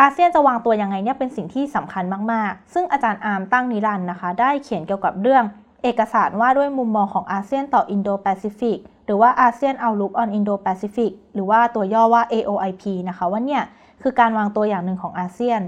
[0.00, 5.44] อาเซียนจะวางตัวยังไงเนี่ยเป็นสิ่งที่สำคัญมาก ๆ ซึ่งอาจารย์อาร์มตั้งนิรันดรนะคะ ได้เขียนเกี่ยวกับเรื่อง
[5.82, 8.78] เอกสารว่าด้วยมุมมองของอาเซียนต่ออินโดแปซิฟิก
[9.10, 13.62] หรือว่า ASEAN Outlook on Indo-Pacific หรือว่าตัวย่อว่า AOIP นะคะว่าเนี่ย
[14.02, 15.60] คือการวางตัวอย่างหนึ่งของอาเซียน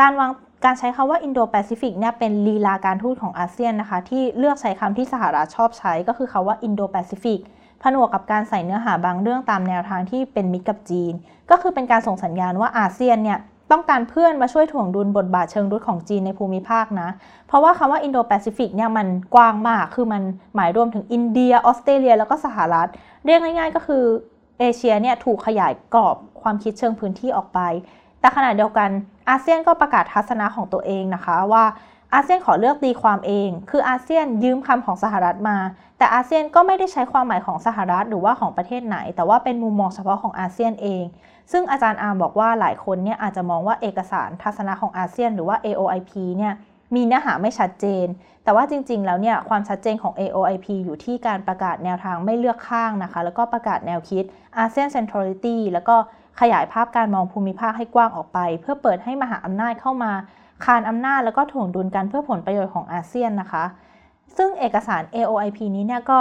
[0.00, 0.30] การวาง
[0.64, 7.40] การใช้คำว่า Indo-Pacific เนี่ยเป็นลีลาการทูตของอาเซียนนะคะ ที่เลือกใช้คำที่สหรัฐชอบใช้ก็คือคำว่า Indo-Pacific
[7.82, 11.12] ผนวกกับการใส่เนื้อหาบางเรื่องตามแนวทางที่เป็นมิตรกับจีน
[11.50, 13.38] ก็คือเป็นการส่งสัญญาณว่าอาเซียนเนี่ย
[13.74, 17.08] ต้องการเพื่อนมาช่วยถ่วงดุลบทบาทเชิงรุกของจีนในภูมิภาคนะ
[17.46, 20.22] เพราะว่าคำว่าอินโดแปซิฟิกเนี่ยมันกว้างมาก คือมัน
[20.54, 22.88] หมายรวมถึงอินเดีย ออสเตรเลีย แล้วก็สหรัฐ
[23.24, 24.04] เรียกง่ายๆ ก็คือ
[24.58, 27.60] เอเชียเนี่ยถูกขยายกรอบความคิดเชิงพื้นที่ออกไป
[28.20, 28.90] แต่ขณะเดียวกัน
[29.30, 31.64] อาเซียนก็ประกาศทัศนะของตัวเองนะคะว่า
[32.14, 35.58] อาเซียนขอเลือกตีความเอง คืออาเซียนยืมคำของสหรัฐมา
[35.98, 41.04] แต่อาเซียนก็ไม่ได้ใช้ความหมายของสหรัฐหรือว่าของประเทศไหน แต่ว่าเป็นมุมมองเฉพาะของอาเซียนเอง
[41.52, 46.52] ซึ่งอาจารย์อาร์มบอกว่าหลายคนเนี่ยอาจจะมองว่าเอกสารทัศนะของอาเซียน หรือว่า AOIP เนี่ย
[46.94, 48.06] มีเนื้อหาไม่ชัดเจน
[48.44, 54.24] แต่ว่าจริง ๆ แล้วเนี่ยความชัดเจนของ AOIP อยู่ที่การประกาศแนวทางไม่เลือกข้างนะคะ แล้วก็ประกาศแนวคิด
[54.62, 55.96] ASEAN Centrality แล้วก็
[56.40, 60.12] ขยายภาพการมองภูมิภาคให้กว้างออกไป เพื่อเปิดให้มหาอำนาจเข้ามา
[60.64, 63.64] คานอำนาจแล้วก็ถ่วงดุลกันเพื่อผลประโยชน์ของอาเซียนนะคะ
[64.36, 66.20] ซึ่งเอกสาร AOIP นี้เนี่ยก็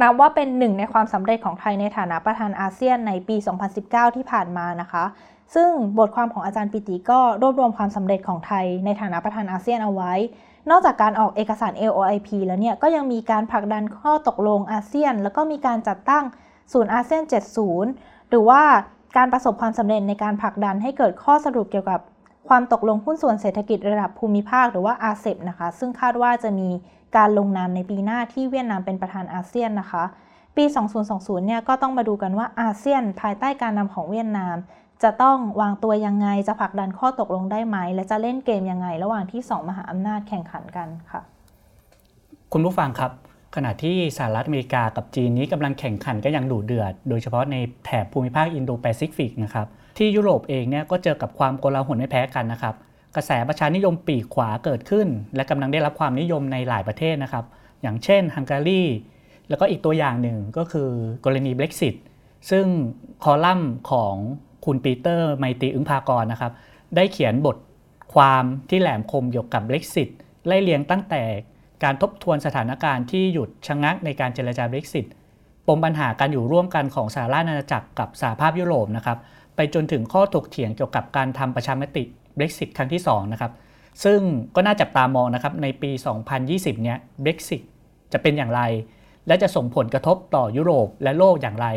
[0.00, 3.36] นับว่าเป็นหนึ่งในความสำเร็จของไทยในฐานะประธานอาเซียนในปี
[3.76, 5.04] 2019 ที่ผ่านมานะคะ
[5.54, 10.12] ซึ่งบทความของอาจารย์ปิติก็รวบรวมความสำเร็จของไทยในฐานะประธานอาเซียนเอาไว้
[10.70, 16.24] นอกจากการออกเอกสาร AOIP แล้วเนี่ยก็ยังมีการผลักดันข้อตกลงอาเซียน แล้วก็มีการจัดตั้ง
[16.72, 17.22] ศูนย์อาเซียน
[17.76, 18.62] 70 หรือว่า
[19.16, 22.00] การประสบความสำเร็จในการผลักดันให้เกิดข้อสรุปเกี่ยวกับ
[22.48, 26.68] ความตกลงหุ้นส่วนเศรษฐกิจระดับภูมิภาคหรือว่าอาเซบนะคะ ซึ่งคาดว่าจะมี
[27.16, 30.04] การลงนามในปีหน้าที่เวียดนามเป็นประธานอาเซียนนะคะ
[30.56, 30.64] ปี
[31.06, 34.56] 2020 เนี่ยก็ต้องมาดูกันว่าอาเซียน ภายใต้การนำของเวียดนาม
[35.02, 41.20] จะต้องวางตัวยังไง จะผลักดันข้อตกลงได้ไหม และจะเล่นเกมยังไง ระหว่างที่ 2 มหาอำนาจแข่งขันกันค่ะ
[42.52, 43.12] คุณผู้ฟังครับ
[43.56, 49.66] ขณะที่สหรัฐอเมริกากับจีนนี้กำลังแข่งขันกันอย่างดุเดือด โดยเฉพาะในแถบภูมิภาคอินโดแปซิฟิกนะครับ
[49.98, 52.74] ที่ยุโรปเองเนี่ยก็เจอกับความโกลาหลไม่แพ้กันนะครับ
[53.16, 57.44] กระแสประชานิยมปีกขวาเกิดขึ้น และกำลังได้รับความนิยมในหลายประเทศนะครับ
[57.82, 58.82] อย่างเช่นฮังการี
[59.48, 60.90] แล้วก็อีกตัวอย่างหนึ่งก็คือ
[61.24, 61.94] กรณี Brexit
[62.50, 62.66] ซึ่ง
[63.24, 64.14] คอลัมน์ของ
[64.64, 66.52] คุณปีเตอร์ มัยตรีอึ๊งภากรณ์นะครับ
[66.96, 67.56] ได้เขียนบท
[68.14, 70.08] ความที่แหลมคมเกี่ยวกับ Brexit
[70.46, 71.22] ไล่เลียงตั้งแต่
[71.84, 75.06] การทบทวนสถานการณ์ที่หยุดชะงักในการเจรจา Brexit
[75.66, 79.18] ปมปัญหาการอยู่ร่วมกันของสหราชอาณาจักรกับสหภาพยุโรปนะครับ
[79.56, 82.04] ไปจนถึงข้อถกเถียงเกี่ยวกับการทำประชามติ
[82.38, 83.52] Brexit ครั้งที่2นะครับ
[84.04, 84.20] ซึ่ง
[84.54, 85.90] ก็น่าจับตามองนะครับในปี
[86.36, 87.62] 2020 เนี้ย Brexit
[88.12, 88.62] จะเป็นอย่างไร
[89.26, 91.68] และจะส่งผลกระทบต่อยุโรปและโลกอย่างไร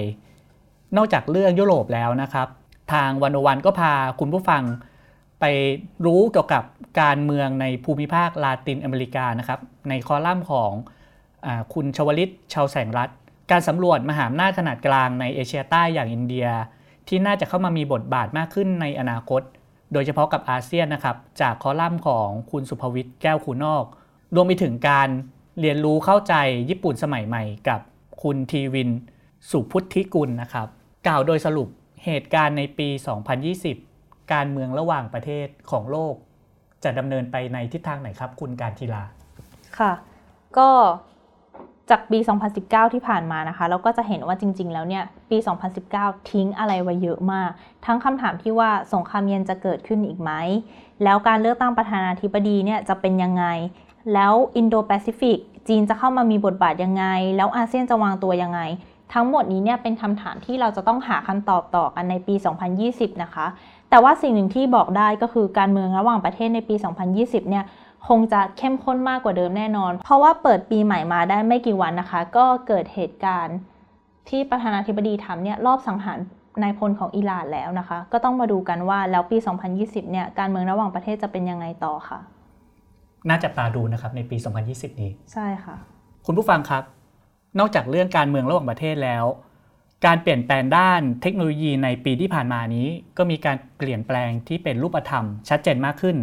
[0.98, 2.48] นอกจากเรื่องยุโรปแล้วนะครับ
[2.94, 4.64] ทางวันวันก็พาคุณผู้ฟัง
[5.40, 5.46] ไป
[6.06, 6.64] รู้เกี่ยวกับ
[7.02, 10.72] การเมืองในภูมิภาคลาตินอเมริกานะครับ ในคอลัมน์ของ
[11.46, 13.10] อคุณชวลิตชาวแสงรัฐ
[13.52, 16.48] การสำรวจมหาอำนาจขนาดกลางในเอเชียใต้อย่างอินเดีย
[17.08, 19.42] ที่น่าจะเข้ามามีบทบาทมากขึ้นในอนาคต
[19.94, 23.86] โดยเฉพาะกับอาเซียนนะครับจากคอลัมน์ของคุณสุภวิทย์แก้วคูนอก
[24.36, 25.10] รวมไปถึงการ
[25.60, 26.34] เรียนรู้เข้าใจ
[26.70, 27.82] ญี่ปุ่นสมัยใหม่กับ
[28.24, 28.90] คุณทีวิน
[29.50, 30.68] สุพุทธิกุลนะครับ
[31.08, 31.68] กล่าวโดยสรุป
[32.06, 32.88] เหตุการณ์ในปี
[33.56, 36.16] 2020 การเมืองระหว่างประเทศของโลก
[36.84, 39.04] จะดำเนินไปในทิศทางไหนครับ คุณการทีลา
[39.80, 39.92] ค่ะ
[40.58, 40.70] ก็
[41.90, 42.20] จากปี
[42.56, 45.38] 2019 ที่ผ่านมานะคะ เราก็จะเห็นว่าจริง ๆ แล้วเนี่ย ปี
[45.84, 47.50] 2019 ทิ้งอะไรไว้เยอะมาก
[47.86, 50.32] ทั้งคำถามที่ว่าสงครามเย็นจะเกิดขึ้นอีกไหม
[51.04, 53.46] แล้วการเลือกตั้งประธานาธิบดีเนี่ยจะเป็นยังไง
[54.14, 57.06] แล้วอินโดแปซิฟิกจีนจะเข้ามามีบทบาทยังไง
[57.38, 58.60] แล้วอาเซียนจะวางตัวยังไง
[59.14, 62.36] ทั้งหมดนี้เนี่ยเป็นคำถามที่เราจะต้องหาคำตอบต่อกันในปี
[62.78, 63.46] 2020 นะคะ
[63.90, 66.76] แต่ว่าสิ่งหนึ่งที่บอกได้ก็คือการเมืองระหว่างประเทศในปี
[67.14, 67.64] 2020 เนี่ย
[68.08, 73.58] คงจะเข้มข้นมากกว่าเดิมแน่นอน เพราะว่าเปิดปีใหม่มาได้ไม่กี่วันนะคะ ก็เกิดเหตุการณ์
[74.30, 76.20] ที่ประธานาธิบดีทำเนี่ยรอบสังหาร
[76.62, 79.38] นายพลของอิหร่านแล้วนะคะ ก็ต้องมาดูกันว่าแล้วปี
[79.76, 82.20] 2020 เนี่ยการเมืองระหว่างประเทศจะเป็นยังไงต่อค่ะ
[83.30, 84.38] น่าจับตาดูนะครับในปี
[84.70, 85.76] 2020 นี้ ใช่ค่ะ
[86.26, 86.84] คุณผู้ฟังครับ
[87.60, 89.26] นอกจากเรื่องการเมืองระหว่างประเทศแล้ว
[90.06, 96.18] การเปลี่ยนแปลงด้านเทคโนโลยีในปีที่ผ่านมานี้ ก็มีการเปลี่ยนแปลงที่เป็นรูปธรรม ชัดเจนมากขึ้น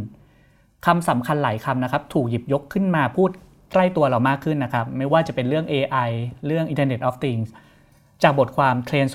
[0.85, 3.31] คำสำคัญหลายคำนะครับถูกหยิบยกขึ้นมาพูด
[3.73, 6.11] ใกล้ตัวเรามากขึ้นนะครับ ไม่ว่าจะเป็นเรื่อง AI
[6.47, 7.49] เรื่อง Internet of Things
[8.23, 9.07] จากบทความเทรน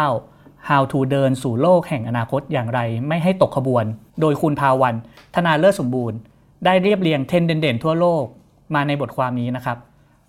[0.00, 3.84] 2019 How to เดินสู่โลกแห่งอนาคตอย่างไร ไม่ให้ตกขบวน
[4.20, 4.94] โดยคุณภาวัน
[5.34, 6.18] ธนาเลิศสมบูรณ์
[6.64, 8.24] ได้เรียบเรียงเทรนด์เด่นๆทั่วโลก
[8.74, 9.78] มาในบทความนี้นะครับ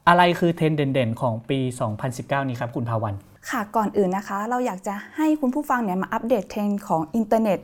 [0.08, 1.60] อะไรคือเทรนด์เด่นๆ ของปี
[2.06, 3.14] 2019 นี้ครับคุณภาวัน
[3.50, 7.60] ค่ะก่อนอื่นนะคะ เราอยากจะให้คุณผู้ฟังเนี่ยมาอัปเดตเทรนด์ของอินเทอร์เน็ต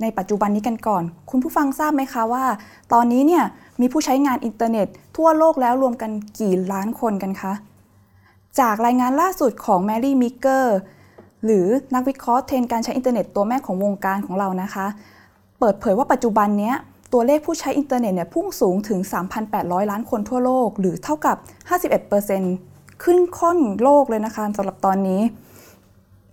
[0.00, 2.44] ในปัจจุบันนี้กันก่อน คุณผู้ฟังทราบไหมคะว่า
[2.92, 3.44] ตอนนี้เนี่ย
[3.80, 7.52] มีผู้ใช้งานอินเทอร์เน็ต ทั่วโลกแล้วรวมกันกี่ล้านคนกันคะ
[8.60, 10.76] จากรายงานล่าสุดของแมรี่มีกเกอร์
[11.44, 14.86] หรือนักวิเคราะห์เทรนด์การใช้อินเทอร์เน็ตตัวแม่ของวงการของเรานะคะ
[15.58, 16.74] เปิดเผยว่าปัจจุบันเนี้ย
[17.12, 19.00] ตัวเลขผู้ใช้อินเทอร์เน็ตเนี่ยพุ่งสูงถึง
[19.46, 21.36] 3,800 ล้านคนทั่วโลก หรือเท่ากับ
[22.20, 25.20] 51%ขึ้นค่อนโลกเลยนะคะสำหรับตอนนี้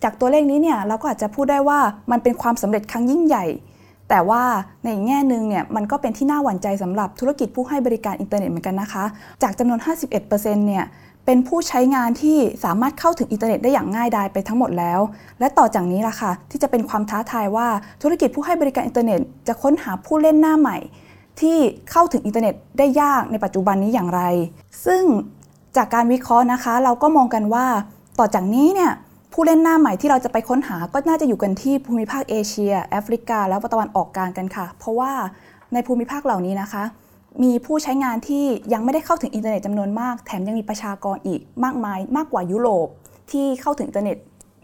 [0.02, 1.78] จากตัวเลขนี้เนี่ยเราก็อาจจะพูดได้ว่า
[2.10, 3.46] มันเป็นความสำเร็จครั้งยิ่งใหญ่
[4.08, 4.42] แต่ว่า
[4.84, 9.04] ในแง่หนึ่งเนี่ยมันก็เป็นที่น่าหวั่นใจสำหรับธุรกิจผู้ให้บริการอินเทอร์เน็ตเหมือนกันนะคะ
[9.42, 10.84] จากจำนวน 51%เนี่ย
[11.26, 15.00] เป็นผู้ใช้งานที่สามารถเข้าถึงอินเทอร์เน็ตได้อย่างง่ายดายไปทั้งหมดแล้ว
[15.40, 17.68] และต่อจากนี้ล่ะค่ะที่จะเป็นความท้าทายว่า
[18.02, 20.76] ธุรกิจผู้ให้บริการอินเทอร์เน็ต จะค้นหาผู้เล่นหน้าใหม่
[21.40, 21.56] ที่
[21.90, 24.22] เข้าถึงอินเทอร์เน็ตได้ยากในปัจจุบันนี้อย่างไร
[24.86, 25.02] ซึ่ง
[25.76, 27.66] จากการวิเคราะห์นะคะ เราก็มองกันว่า
[28.18, 28.92] ต่อจากนี้เนี่ย
[29.32, 35.12] ผู้เล่นหน้าใหม่ที่เราจะไปค้นหาก็น่าจะอยู่กันที่ภูมิภาคเอเชีย แอฟริกา และตะวันออกกลางกันค่ะ เพราะว่า
[35.72, 36.84] ในภูมิภาคเหล่านี้นะคะ
[37.42, 42.88] มีผู้ใช้งานที่ยังไม่ได้เข้าถึงอินเทอร์เน็ตจำนวนมาก แถมยังมีประชากรอีกมากมาย มากกว่ายุโรป
[43.30, 44.16] ที่เข้าถึงอินเทอร์เน็ต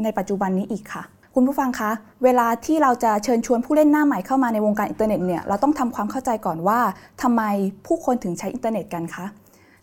[0.03, 1.03] ในปัจจุบันนี้อีกค่ะ
[1.35, 1.91] คุณผู้ฟังคะ
[2.25, 6.81] เวลาที่เราจะเชิญชวนผู้เล่นหน้าใหม่เข้ามาในวงการอินเทอร์เน็ตเนี่ยเราต้องทำความเข้าใจก่อนว่า
[7.23, 7.43] ทำไม
[7.87, 9.27] ผู้คนถึงใช้อินเทอร์เน็ตกันคะ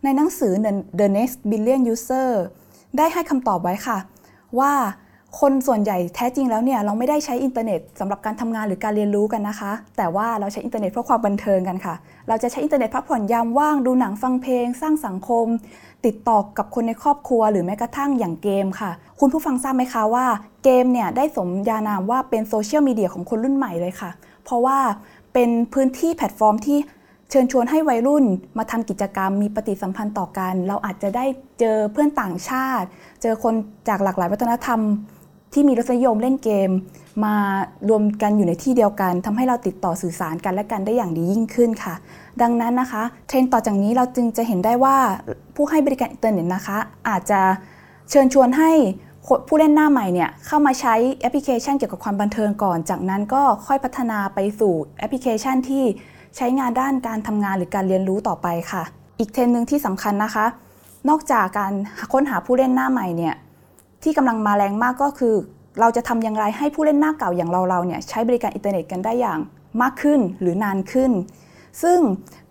[0.03, 0.53] ในหนังสือ
[0.99, 2.29] The Next Billion User
[2.97, 3.97] ได้ให้คำตอบไว้ค่ะ
[4.59, 4.73] ว่า
[5.41, 11.95] คนส่วนใหญ่แท้จริงแล้วเนี่ยเราไม่ได้ใช้อินเทอร์เน็ตสำหรับการทำงานหรือการเรียนรู้กันนะคะ แต่ว่าเราใช้อินเทอร์เน็ตเพื่อความบันเทิงกันค่ะ
[12.27, 15.45] เราจะใช้อินเทอร์เน็ตพักผ่อนยามว่างดูหนังฟังเพลง สร้างสังคม
[16.05, 20.25] ติดต่อกับคนในครอบครัว หรือแม้กระทั่งอย่างเกมค่ะ คุณผู้ฟังทราบไหมคะว่า
[20.63, 24.09] เกมเนี่ยได้สมญานามว่าเป็นโซเชียลมีเดียของคนรุ่นใหม่เลยค่ะ
[24.43, 24.77] เพราะว่า
[25.33, 26.77] เป็นพื้นที่แพลตฟอร์มที่
[27.29, 28.25] เชิญชวนให้วัยรุ่น
[28.57, 31.25] มาทำกิจกรรมมีปฏิสัมพันธ์ต่อกัน เราอาจจะได้
[31.59, 32.87] เจอเพื่อนต่างชาติ
[33.21, 33.53] เจอคน
[33.89, 34.79] จากหลากหลายวัฒนธรรม
[35.53, 36.69] ที่มีรสนิยมเล่นเกม
[37.25, 37.35] มา
[37.89, 41.95] รวมกันอยู่ในที่เดียวกันทำให้เราติดต่อสื่อสารกันและกันได้อย่างดียิ่งขึ้นค่ะ
[42.41, 44.97] ดังนั้นนะคะ เทรนด์ต่อจากนี้เราจึงจะเห็นได้ว่า
[45.55, 46.77] ผู้ให้บริการอินเทอร์เน็ตนะคะ
[47.09, 47.41] อาจจะ
[48.09, 48.71] เชิญชวนให้
[49.47, 55.83] ผู้เล่นหน้าใหม่เนี่ยเข้ามาใช้แอปพลิเคชันเกี่ยวกับความบันเทิงก่อน จากนั้นก็ค่อยพัฒนาไปสู่แอปพลิเคชันที่
[56.37, 58.83] ใช้งานด้านการทำงานหรือการเรียนรู้ต่อไปค่ะ
[59.19, 60.45] อีกเทรนด์หนึ่งที่สำคัญนะคะ
[61.09, 61.73] นอกจากการ
[62.13, 63.35] ค้นหาผู้เล่นหน้าใหม่เนี่ย
[64.03, 65.35] ที่กำลังมาแรงมากก็คือ
[65.79, 69.39] เราจะทำอย่างไรให้ผู้เล่นหน้าเก่าอย่างเราเราเนี่ยใช้บริการอินเทอร์เน็ตกันได้อย่าง
[69.81, 71.11] มากขึ้นหรือนานขึ้น
[71.81, 71.99] ซึ่ง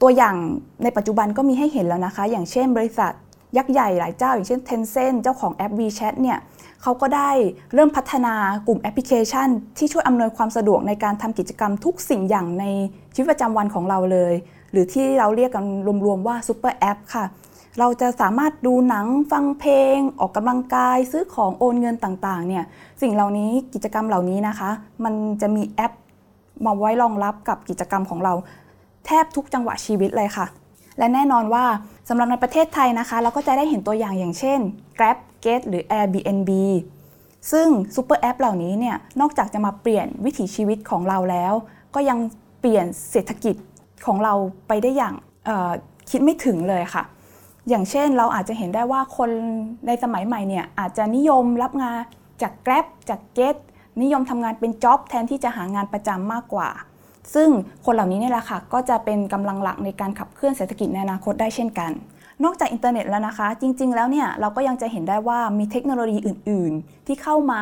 [0.02, 0.36] ตัวอย่าง
[0.82, 3.12] ในปัจจุบันก็มีให้เห็นแล้วนะคะ อย่างเช่นบริษัท
[3.56, 6.38] ยักษ์ใหญ่หลายเจ้า อย่างเช่น Tencent เจ้าของแอป WeChat เนี่ย
[6.82, 7.30] เขาก็ได้
[7.74, 8.34] เริ่มพัฒนา
[8.66, 12.64] กลุ่มแอปพลิเคชัน ที่ช่วยอำนวยความสะดวกในการทำกิจกรรมทุกสิ่งอย่างใน
[13.14, 14.34] ชีวิตประจำวันของเราเลย
[14.72, 15.64] หรือที่เราเรียกกัน
[16.04, 17.24] รวมๆว่า super app ค่ะ
[17.78, 22.64] เราจะสามารถดูหนังฟังเพลง ออกกำลังกาย ซื้อของโอนเงินต่างๆเนี่ย
[23.02, 24.70] สิ่งเหล่านี้กิจกรรมเหล่านี้นะคะ
[25.04, 25.92] มันจะมีแอป
[26.64, 28.34] มาไว้รองรับกับกิจกรรมของเรา
[29.06, 30.46] แทบทุกจังหวะชีวิตเลยค่ะ
[30.98, 34.58] และแน่นอนว่าสำหรับในประเทศไทยนะคะ เราก็จะได้เห็นตัวอย่างอย่างเช่น
[34.98, 36.50] Grab Get หรือ Airbnb
[37.52, 41.52] ซึ่ง super app เหล่านี้เนี่ยนอกจากจะมาเปลี่ยนวิถีชีวิตของเราแล้ว
[41.94, 42.18] ก็ยัง
[42.60, 43.56] เปลี่ยนเศรษฐกิจ
[44.06, 44.34] ของเรา
[44.68, 45.14] ไปได้อย่าง
[46.10, 47.02] คิดไม่ถึงเลยค่ะ
[47.68, 49.30] อย่างเช่นเราอาจจะเห็นได้ว่าคน
[49.86, 51.98] ในสมัยใหม่เนี่ยอาจจะนิยมรับงาน
[52.42, 53.56] จาก Grab จาก Get
[54.02, 56.68] นิยมทำงานเป็นจ็อบแทนที่จะหางานประจำมากกว่า
[57.34, 57.48] ซึ่ง
[57.84, 61.90] คนเหล่านี้เนี่ยแหละค่ะก็จะเป็นกำลังหลักในการขับเคลื่อนเศรษฐกิจในอนาคตได้เช่นกัน
[62.44, 67.60] นอกจากอินเทอร์เน็ตแล้วนะคะ จริง ๆ แล้วเนี่ยเราก็ยังจะเห็นได้ว่ามีเทคโนโลยีอื่น ๆ ที่เข้ามา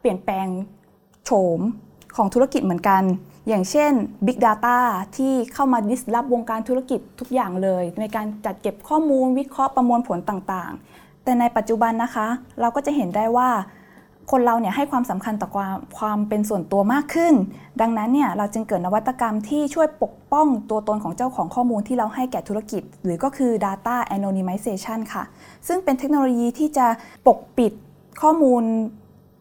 [0.00, 0.46] เปลี่ยนแปลง
[1.24, 1.60] โฉม
[2.16, 3.02] ของธุรกิจเหมือนกัน
[3.48, 3.92] อย่างเช่น
[4.26, 4.78] Big Data
[5.16, 12.28] ที่เข้ามาดิสลอฟวงการธุรกิจทุกอย่างเลย ในการจัดเก็บข้อมูลวิเคราะห์ประมวลผลต่างๆ แต่ในปัจจุบันนะคะ
[12.60, 13.50] เราก็จะเห็นได้ว่า
[14.30, 17.34] คนเราเนี่ยให้ความสำคัญต่อความความเป็นส่วนตัวมากขึ้น
[17.80, 25.24] ดังนั้นเนี่ยเราจึงเกิดนวัตกรรมที่ช่วยปกป้องตัวตนของเจ้าของข้อมูลที่เราให้แก่ธุรกิจ หรือก็คือ data anonymization ค่ะ
[25.68, 26.86] ซึ่งเป็นเทคโนโลยีที่จะ
[27.26, 27.72] ปกปิด
[28.22, 28.62] ข้อมูล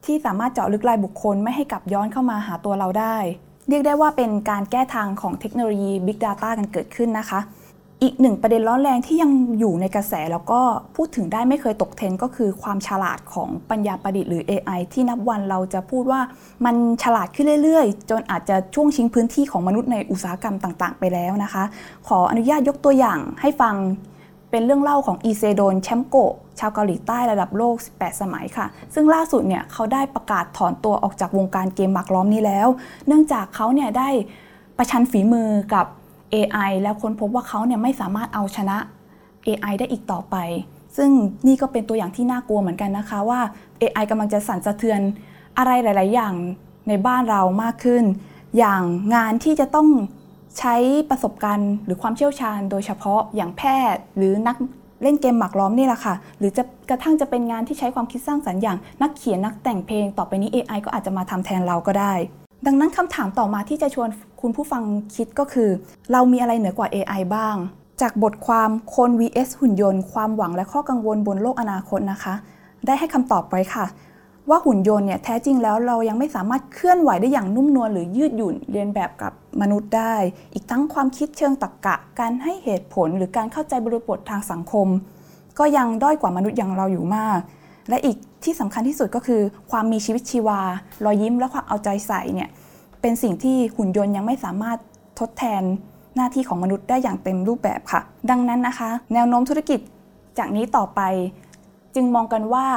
[0.05, 3.17] ที่สามารถเจาะลึกรายบุคคล ไม่ให้กลับย้อนเข้ามาหาตัวเราได้
[3.69, 7.39] เรียกได้ว่าเป็นการแก้ทางของเทคโนโลยี Big Data กันเกิดขึ้นนะคะ
[8.03, 10.61] อีกหนึ่งประเด็นร้อนแรงที่ยังอยู่ในกระแสแล้วก็
[10.95, 16.21] พูดถึงได้ไม่เคยตกเทรนก็คือความฉลาดของปัญญาประดิษฐ์หรือ AI ที่นับวันเราจะพูดว่า
[16.65, 21.63] มันฉลาดขึ้นเรื่อยๆ จนอาจจะช่วงชิงพื้นที่ของมนุษย์ในอุตสาหกรรมต่างๆ ไปแล้วนะคะ
[22.07, 23.75] ขออนุญาตยกตัวอย่างให้ฟัง
[24.51, 26.15] เป็นเรื่องเล่าของอีเซโดนแชมโก
[26.59, 32.67] ชาวเกาหลีใต้ระดับโลก 18 สมัยค่ะ ซึ่งล่าสุดเนี่ยเขาได้ประกาศถอนตัวออกจากวงการเกมหมากล้อมนี้แล้ว
[33.07, 34.09] เนื่องจากเขาเนี่ยได้
[34.77, 35.85] ประชันฝีมือกับ
[36.33, 38.77] AI แล้วค้นพบว่าเขาเนี่ยไม่สามารถเอาชนะ
[39.47, 40.35] AI ได้อีกต่อไป
[40.97, 41.09] ซึ่ง
[41.47, 43.39] นี่ก็เป็นตัวอย่างที่น่ากลัวเหมือนกันนะคะว่า
[43.81, 45.01] AI กำลังจะสั่นสะเทือน
[45.57, 46.33] อะไรหลาย ๆ อย่าง
[46.87, 48.03] ในบ้านเรามากขึ้น
[48.57, 48.83] อย่าง
[49.15, 49.87] งานที่จะต้อง
[50.59, 50.75] ใช้
[51.09, 53.61] ประสบการณ์หรือความเชี่ยวชาญ โดยเฉพาะอย่างแพ
[53.93, 54.55] ทย์ หรือนัก
[55.03, 62.13] เล่นเกมหมากล้อมนี่แหละค่ะ หรือจะกระทั่งจะเป็นงานที่ใช้ความคิดสร้างสรรค์อย่างนักเขียนนักแต่งเพลง ต่อไปนี้ AI ก็อาจจะมาทำแทนเราก็ได้
[62.65, 64.09] ดังนั้นคำถามต่อมาที่จะชวน
[64.41, 64.83] คุณผู้ฟัง
[65.15, 65.69] คิดก็คือ
[66.11, 67.55] เรามีอะไรเหนือกว่า AI บ้าง
[68.01, 72.33] จากบทความคน vs หุ่นยนต์ ความหวังและข้อกังวลบนโลกอนาคตนะคะ
[72.85, 73.85] ได้ให้คำตอบไว้ค่ะ
[74.49, 80.15] ว่าหุ่นยนต์เนี่ยแท้จริงแล้วเรายังไม่สามารถเคลื่อนไหวได้อย่างนุ่มนวลหรือยืดหยุ่นเรียนแบบกับมนุษย์ได้
[80.53, 84.87] อีกทั้งความคิดเชิงตรรกกะ การให้เหตุผลหรือการเข้าใจบริบททางสังคม
[85.59, 87.39] ก็ยังด้อยกว่ามนุษย์อย่างเราอยู่มาก
[87.89, 90.59] และอีกที่สำคัญที่สุดก็คือ ความมีชีวิตชีวา
[91.05, 92.49] รอยยิ้มและความเอาใจใส่เนี่ย
[93.01, 94.77] เป็นสิ่งที่หุ่นยนต์ยังไม่สามารถ
[95.19, 95.63] ทดแทน
[96.15, 99.79] หน้าที่ของมนุษย์ได้อย่างเต็มรูปแบบค่ะ ดังนั้นนะคะ แนวโน้มธุรกิจ
[100.39, 101.01] จากนี้ต่อไป
[101.95, 102.67] จึงมองกันว่า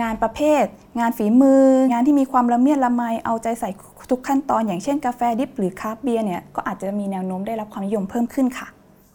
[0.00, 0.64] งานประเภท
[1.00, 3.70] งานฝีมือ งานที่มีความละเมียดละไมเอาใจใส่
[4.10, 8.66] ทุกขั้นตอน อย่างเช่นกาแฟดิบหรือคาบเบียร์เนี่ยก็อาจจะมีแนวโน้มได้รับความนิยมเพิ่มขึ้นค่ะ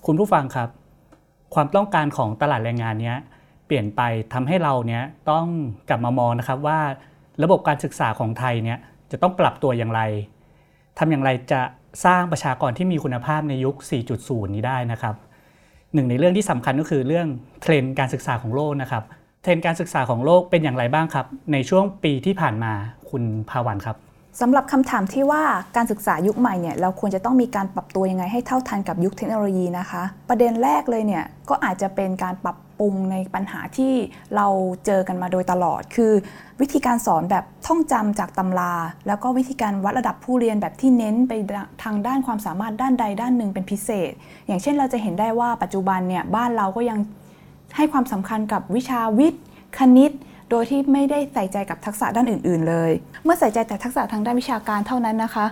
[0.05, 0.69] คุณผู้ฟังครับ
[1.53, 3.17] ความต้องการของตลาดแรงงานเนี้ย
[3.69, 4.01] เปลี่ยนไป
[4.34, 5.45] ทำให้เราเนี้ยต้อง
[5.89, 6.79] กลับมามองนะครับว่า
[7.43, 8.79] ระบบการศึกษาของไทยเนี่ย
[9.12, 10.01] จะต้องปรับตัวอย่างไร
[10.97, 11.62] ทำอย่างไรจะ
[12.05, 13.75] สร้างประชากรที่มีคุณภาพในยุค
[14.15, 15.15] 4.0 นี้ได้นะครับ
[15.93, 17.27] หนึ่งในเรื่องที่สำคัญก็คือเรื่อง
[17.62, 19.03] เทรนด์การศึกษาของโลกนะครับ
[19.43, 22.73] เทรนด์การศึกษาของโลกเป็นอย่างไรบ้างครับ ในช่วงปีที่ผ่านมา
[23.10, 23.97] คุณภาวันครับ
[24.41, 25.43] สำหรับคำถามที่ว่า
[25.75, 33.94] การศึกษายุคใหม่เนี่ยเราควรจะต้องมีการปรับตัวยังไงให้เท่าทันกับยุคเทคโนโลยีนะคะ ประเด็นแรกเลยเนี่ยก็อาจจะเป็นการปรับ ปรุงในปัญหาที่
[34.36, 34.48] เรา
[34.86, 36.13] เจอกันมาโดยตลอด คือ
[36.62, 38.73] วิธีการสอนแบบท่องจำจากตำรา
[39.08, 41.34] แล้วก็วิธีการวัดระดับผู้เรียนแบบที่เน้นไป
[41.84, 44.12] ทางด้านความสามารถด้านใดด้านหนึ่งเป็นพิเศษ
[44.48, 47.00] อย่างเช่นเราจะเห็นได้ว่าปัจจุบันเนี่ยบ้านเราก็ยัง
[47.77, 49.42] ให้ความสำคัญกับวิชาวิทย์
[49.77, 50.12] คณิต
[50.50, 52.92] โดยที่ไม่ได้ใส่ใจกับทักษะด้านอื่น ๆ เลย
[53.23, 55.46] เมื่อใส่ใจแต่ทักษะทางด้านวิชาการเท่านั้นนะคะ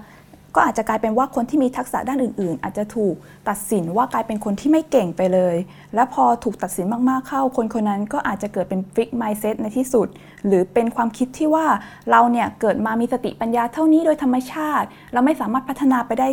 [0.55, 3.15] ก็อาจจะกลายเป็นว่าคนที่มีทักษะด้านอื่น ๆ อาจจะถูก
[3.49, 5.55] ตัดสินว่ากลายเป็นคนที่ไม่เก่งไปเลย
[5.95, 10.07] และพอถูกตัดสินมาก ๆ เข้า คนคนนั้นก็อาจจะเกิดเป็นฟิกไมเซ็ตในที่สุด
[10.47, 11.65] หรือเป็นความคิดที่ว่า
[12.09, 16.27] เราเนี่ยเกิดมามีสติปัญญาเท่านี้โดยธรรมชาติ เราไม่สามารถพัฒนาไปได้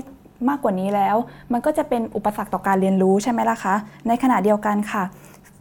[0.49, 1.17] มากกว่านี้แล้ว
[1.53, 3.75] มันก็จะเป็นอุปสรรคต่อการเรียนรู้ใช่ไหมล่ะคะ
[4.09, 5.05] ในขณะเดียวกันค่ะ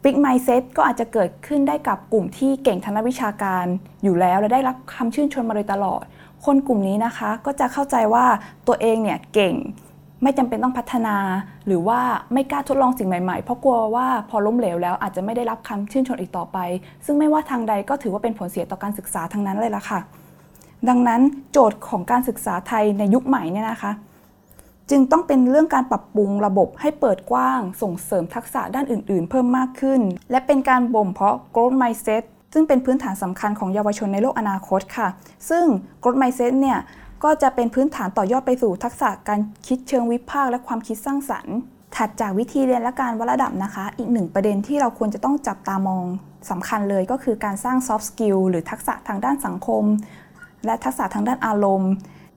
[0.01, 3.65] ฟิกไมเซ็ตก็อาจจะเกิดขึ้นได้กับกลุ่มที่เก่งทางด้านวิชาการ
[4.03, 6.03] อยู่แล้ว และได้รับคำชื่นชมมาโดยตลอด
[6.45, 8.25] คนกลุ่มนี้นะคะก็จะเข้าใจว่า
[8.67, 9.55] ตัวเองเนี่ยเก่ง
[10.23, 11.15] ไม่จำเป็นต้องพัฒนา
[11.67, 11.99] หรือว่า
[12.33, 16.57] ไม่กล้าทดลองสิ่งใหม่ๆ เพราะกลัวว่าพอล้มเหลวแล้วอาจจะไม่ได้รับคำชื่นชมอีกต่อไป
[17.05, 19.99] ซึ่งไม่ว่าทางใดก็ถือว่าเป็นผลเสียต่อการศึกษาทั้งนั้นเลยล่ะค่ะ
[20.89, 21.21] ดังนั้น
[21.51, 23.91] โจทย์ของการศึกษาไทยในยุคใหม่เนี่ยนะคะ
[24.89, 32.23] จึงต้องเป็นเรื่องการปรับปรุงระบบให้เปิดกว้าง ส่งเสริมทักษะด้านอื่น ๆ เพิ่มมากขึ้น และเป็นการบ่มเพาะ growth mindset
[32.53, 35.07] ซึ่งเป็นพื้นฐานสำคัญของเยาวชนในโลกอนาคตค่ะ
[35.49, 35.65] ซึ่ง
[36.01, 36.79] growth mindset เนี่ย
[37.23, 41.55] ก็จะเป็นพื้นฐานต่อยอดไปสู่ทักษะการคิดเชิงวิพากษ์และความคิดสร้างสรรค์
[41.95, 46.03] ถัดจากวิธีเรียนและการวัดระดับนะคะ อีกหนึ่งประเด็นที่เราควรจะต้องจับตามอง
[46.49, 49.83] สำคัญเลยก็คือการสร้าง soft skill หรือทักษะทางด้านสังคม
[50.65, 51.91] และทักษะทางด้านอารมณ์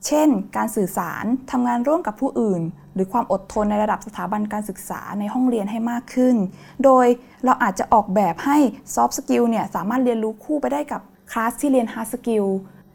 [0.07, 2.63] เช่น การสื่อสารทำงานร่วมกับผู้อื่น
[2.97, 6.37] หรือความอดทนในระดับสถาบันการศึกษาในห้องเรียนให้มากขึ้น
[6.85, 7.07] โดย
[7.45, 8.59] เราอาจจะออกแบบให้
[8.95, 11.01] soft skill เนี่ยสามารถเรียนรู้คู่ไปได้กับ
[11.33, 12.47] คลาสที่เรียน hard skill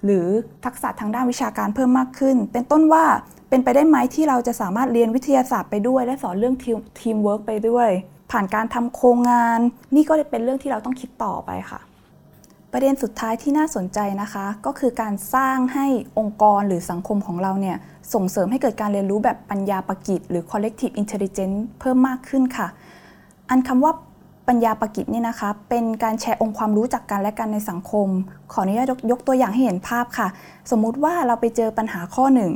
[0.05, 0.27] หรือ
[0.65, 3.05] ทักษะทางด้านวิชาการเพิ่มมากขึ้น เป็นต้นว่า
[3.49, 6.55] เป็นไปได้ไหมที่เราจะสามารถเรียนวิทยาศาสตร์ไปด้วย และสอนเรื่อง
[6.99, 7.89] ทีมเวิร์กไปด้วย
[8.31, 9.59] ผ่านการทำโครงงาน
[9.95, 11.79] นี่ก็เป็นเรื่องที่เราต้องคิดต่อไปค่ะ
[12.73, 15.87] ประเด็นสุดท้ายที่น่าสนใจนะคะ ก็คือการสร้างให้
[16.19, 17.77] องค์กรหรือสังคมของเราเนี่ย
[18.13, 22.67] ส่งเสริมให้เกิดการเรียนรู้แบบปัญญาประกิจ หรือ collective intelligence เพิ่มมากขึ้นค่ะ
[23.49, 23.91] อันคำว่า
[24.47, 28.07] ปัญญาประกิจนี่ยนะคะ เป็นการแชร์องค์ความรู้จากกันและกันในสังคม
[28.51, 30.27] ขออนุญาตยกตัวอย่างให้เห็นภาพค่ะ
[30.71, 32.51] สมมุติว่าเราไปเจอปัญหาข้อหนึ่ง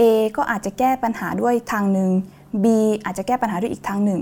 [0.00, 0.02] A
[0.36, 2.10] ก็อาจจะแก้ปัญหาด้วยทางหนึ่ง
[2.64, 2.66] B
[3.04, 4.20] อาจจะแก้ปัญหาด้วยอีกทางหนึ่ง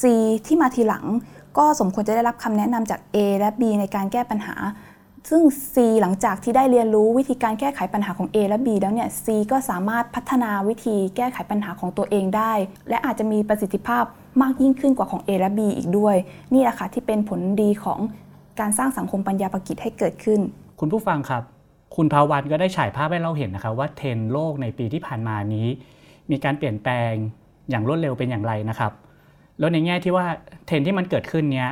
[0.00, 0.02] C
[0.46, 1.04] ที่มาทีหลัง
[1.58, 4.56] ก็สมควรจะได้รับคำแนะนำจาก A และ B ในการแก้ปัญหา
[5.30, 5.42] ซึ่ง
[5.74, 12.52] C หลังจากที่ได้เรียนรู้วิธีการแก้ไขปัญหาของ A และ B แล้วเนี่ย C ก็สามารถพัฒนาวิธีแก้ไขปัญหาของตัวเองได้
[12.88, 14.04] และอาจจะมีประสิทธิภาพ
[14.42, 16.16] มากยิ่งขึ้นกว่าของ A และ B อีกด้วย
[16.54, 17.98] นี่แหละค่ะที่เป็นผลดีของ
[18.60, 20.40] การสร้างสังคมปัญญาประกิจให้เกิดขึ้น
[20.80, 21.42] คุณผู้ฟังครับ
[21.96, 25.66] คุณภาวันก็ได้ฉายภาพให้เราเห็นนะครับว่าเทรนโลกในปีที่ผ่านมานี้
[26.30, 27.12] มีการเปลี่ยนแปลง
[27.70, 28.92] อย่างรวดเร็วเป็นอย่างไรนะครับ
[29.60, 30.26] แล้วในแง่ที่ว่า
[30.66, 31.70] เทรนที่มันเกิดขึ้นเนี้ย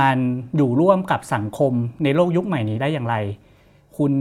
[0.00, 0.18] มัน
[0.56, 1.72] อยู่ร่วมกับสังคม
[2.04, 3.16] ในโลกยุคใหม่นี้ได้อย่างไร
[3.98, 4.12] คุณ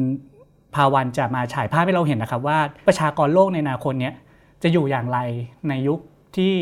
[0.76, 4.14] ภาวันจะมาฉายภาพให้เราเห็นนะครับว่าประชากรโลกในอนาคตเนี้ย
[4.64, 5.20] จะอยู่อย่างไร
[5.70, 6.00] ในยุค
[6.36, 6.54] ที่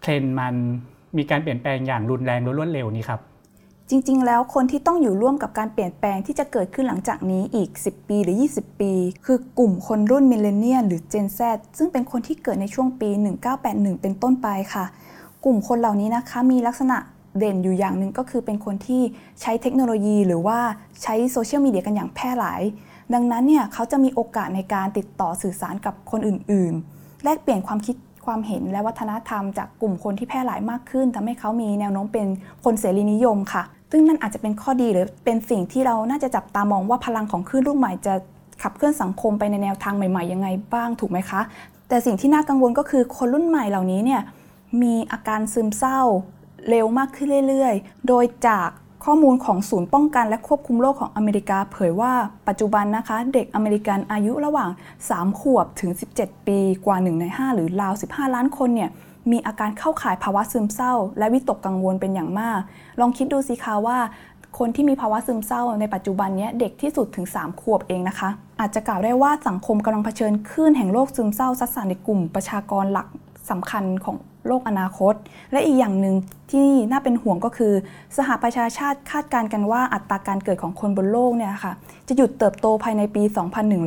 [0.00, 0.54] เทรนมัน
[1.16, 3.20] มีการเปลี่ยนแปลงอย่างรุนแรงและรวดเร็วนี้ครับ
[3.90, 8.92] จริงๆ แล้วคนที่ต้องอยู่ร่วมกับการเปลี่ยนแปลงที่จะเกิดขึ้นหลังจากนี้อีก 10 ปีหรือ 20 ปี
[9.24, 11.40] คือกลุ่มคนรุ่น millennial หรือ Gen Z
[11.78, 13.08] ซึ่งเป็นคนที่เกิดในช่วงปี
[13.56, 14.84] 1981 เป็นต้นไปค่ะ
[15.44, 16.96] กลุ่มคนเหล่านี้นะคะมีลักษณะ
[17.38, 19.02] เด่นอยู่อย่างหนึ่งก็คือเป็นคนที่
[19.40, 20.58] ใช้เทคโนโลยีหรือว่า
[21.02, 22.62] ใช้โซเชียลมีเดียกันอย่างแพร่หลาย
[23.14, 32.26] ดังนั้นเนี่ยเขาจะมีโอกาสในการติดต่อสื่อสารกับคนอื่น ๆ แลกเปลี่ยนความคิดความเห็นและวัฒนธรรมจากกลุ่มคนที่แพร่หลายมากขึ้นทำให้เขามีแนวโน้มเป็น
[32.64, 38.14] คนเสรีนิยมค่ะ ซึ่งนั่นอาจจะเป็นข้อดีหรือเป็นสิ่งที่เราน่าจะจับตามองว่าพลังของคลื่นลูกใหม่จะ
[38.62, 41.40] ขับเคลื่อนสังคมไปในแนวทางใหม่ ๆ ยังไงบ้างถูกไหมคะ
[41.88, 44.20] แต่สิ่งที่น่ากังวลก็คือคนรุ่นใหม่เหล่านี้เนี่ย
[44.82, 46.00] มีอาการซึมเศร้า
[46.68, 48.68] เร็วมากขึ้นเรื่อยๆ โดยจาก
[49.04, 52.12] ข้อมูลของศูนย์ป้องกันและควบคุมโรคของอเมริกาเผยว่า
[52.48, 54.70] ปัจจุบันนะคะ เด็กอเมริกันอายุระหว่าง
[55.06, 58.90] 3 ขวบถึง 17 ปีกว่า 1 ใน 5 หรือราว 15 ล้านคนเนี่ย
[59.30, 62.58] มีอาการเข้าข่ายภาวะซึมเศร้า และวิตกกังวลเป็นอย่างมาก
[63.00, 63.98] ลองคิดดูสิคะว่า
[64.58, 68.28] คนที่มีภาวะซึมเศร้าในปัจจุบันนี้เด็กที่สุดถึง 3 ขวบเองนะคะ
[68.60, 73.06] อาจจะกล่าวได้ว่าสังคมกำลังเผชิญคลื่นแห่งโรคซึมเศร้าซัดสานในกลุ่มประชากรหลัก
[73.50, 74.16] สำคัญของ
[74.46, 75.14] โลกอนาคต
[75.52, 76.14] และอีกอย่างหนึ่ง
[76.52, 77.72] ที่น่าเป็นห่วงก็คือ
[78.16, 81.72] สหประชาชาติคาดการณ์กันว่าอัตราการเกิดของคนบนโลกเนี่ยค่ะ
[82.08, 83.22] จะหยุดเติบโตภายในปี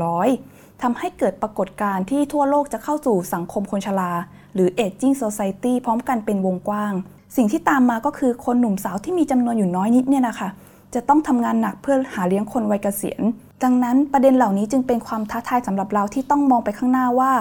[0.09, 4.11] 2100ทำให้เกิดปรากฏการณ์ที่ทั่วโลกจะเข้าสู่สังคมคนชรา
[4.53, 6.93] หรือ aging society พร้อมกันเป็นวงกว้าง
[7.35, 10.49] สิ่งที่ตามมาก็คือคนหนุ่มสาวที่มีจำนวนอยู่น้อยนิดเนี่ยนะคะ
[10.93, 13.21] จะต้องทำงานหนักเพื่อหาเลี้ยงคนวัยเกษียณ
[13.63, 17.31] ดังนั้นประเด็นเหล่านี้จึงเป็นความท้าทายสำหรับเราที่ต้องมองไปข้างหน้าว่า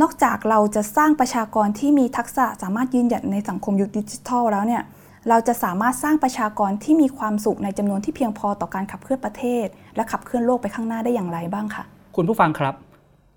[0.00, 4.82] นอกจากเราจะสร้างประชากรที่มีทักษะสามารถยืนหยัดในสังคมยุคดิจิทัลแล้วเนี่ย
[5.28, 9.66] เราจะสามารถสร้างประชากรที่มีความสุขในจำนวนที่เพียงพอต่อการขับเคลื่อนประเทศ
[9.96, 11.84] และขับเคลื่อนโลกไปข้างหน้าได้อย่างไรบ้างคะ
[12.16, 12.74] คุณผู้ฟังครับ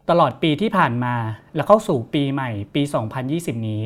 [0.09, 1.15] ตลอดปีที่ผ่านมา
[1.55, 2.81] และเข้าสู่ปีใหม่ปี
[3.23, 3.81] 2020 นี้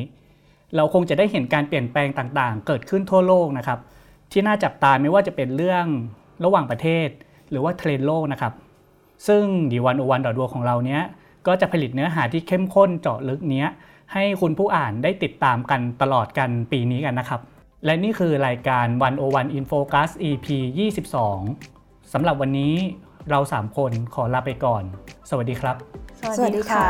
[0.76, 3.78] เราคงจะได้เห็นการเปลี่ยนแปลงต่างๆ เกิดขึ้นทั่วโลกนะครับ
[4.32, 5.84] ที่น่าจับตาไม่ว่าจะเป็นเรื่อง
[6.44, 7.08] ระหว่างประเทศ
[7.50, 8.52] หรือว่าเทรนโลกนะครับ
[9.28, 11.02] ซึ่งดีวันโอวันดอดวของเราเนี้ย
[11.46, 13.68] ก็จะผลิตเนื้อหาที่เข้มข้นเจาะลึกเนี้ย
[14.12, 17.40] ให้คุณผู้อ่านได้ติดตามกันตลอดกันปีนี้กันนะครับ
[17.84, 18.86] และนี่คือรายการ
[19.20, 20.46] 101 In Focus EP
[21.28, 22.74] 22 สำหรับวันนี้
[23.30, 24.82] เรา 3 คนขอลาไปก่อน
[25.30, 25.76] สวัสดีครับ
[26.36, 26.86] สวัสดีค่ะ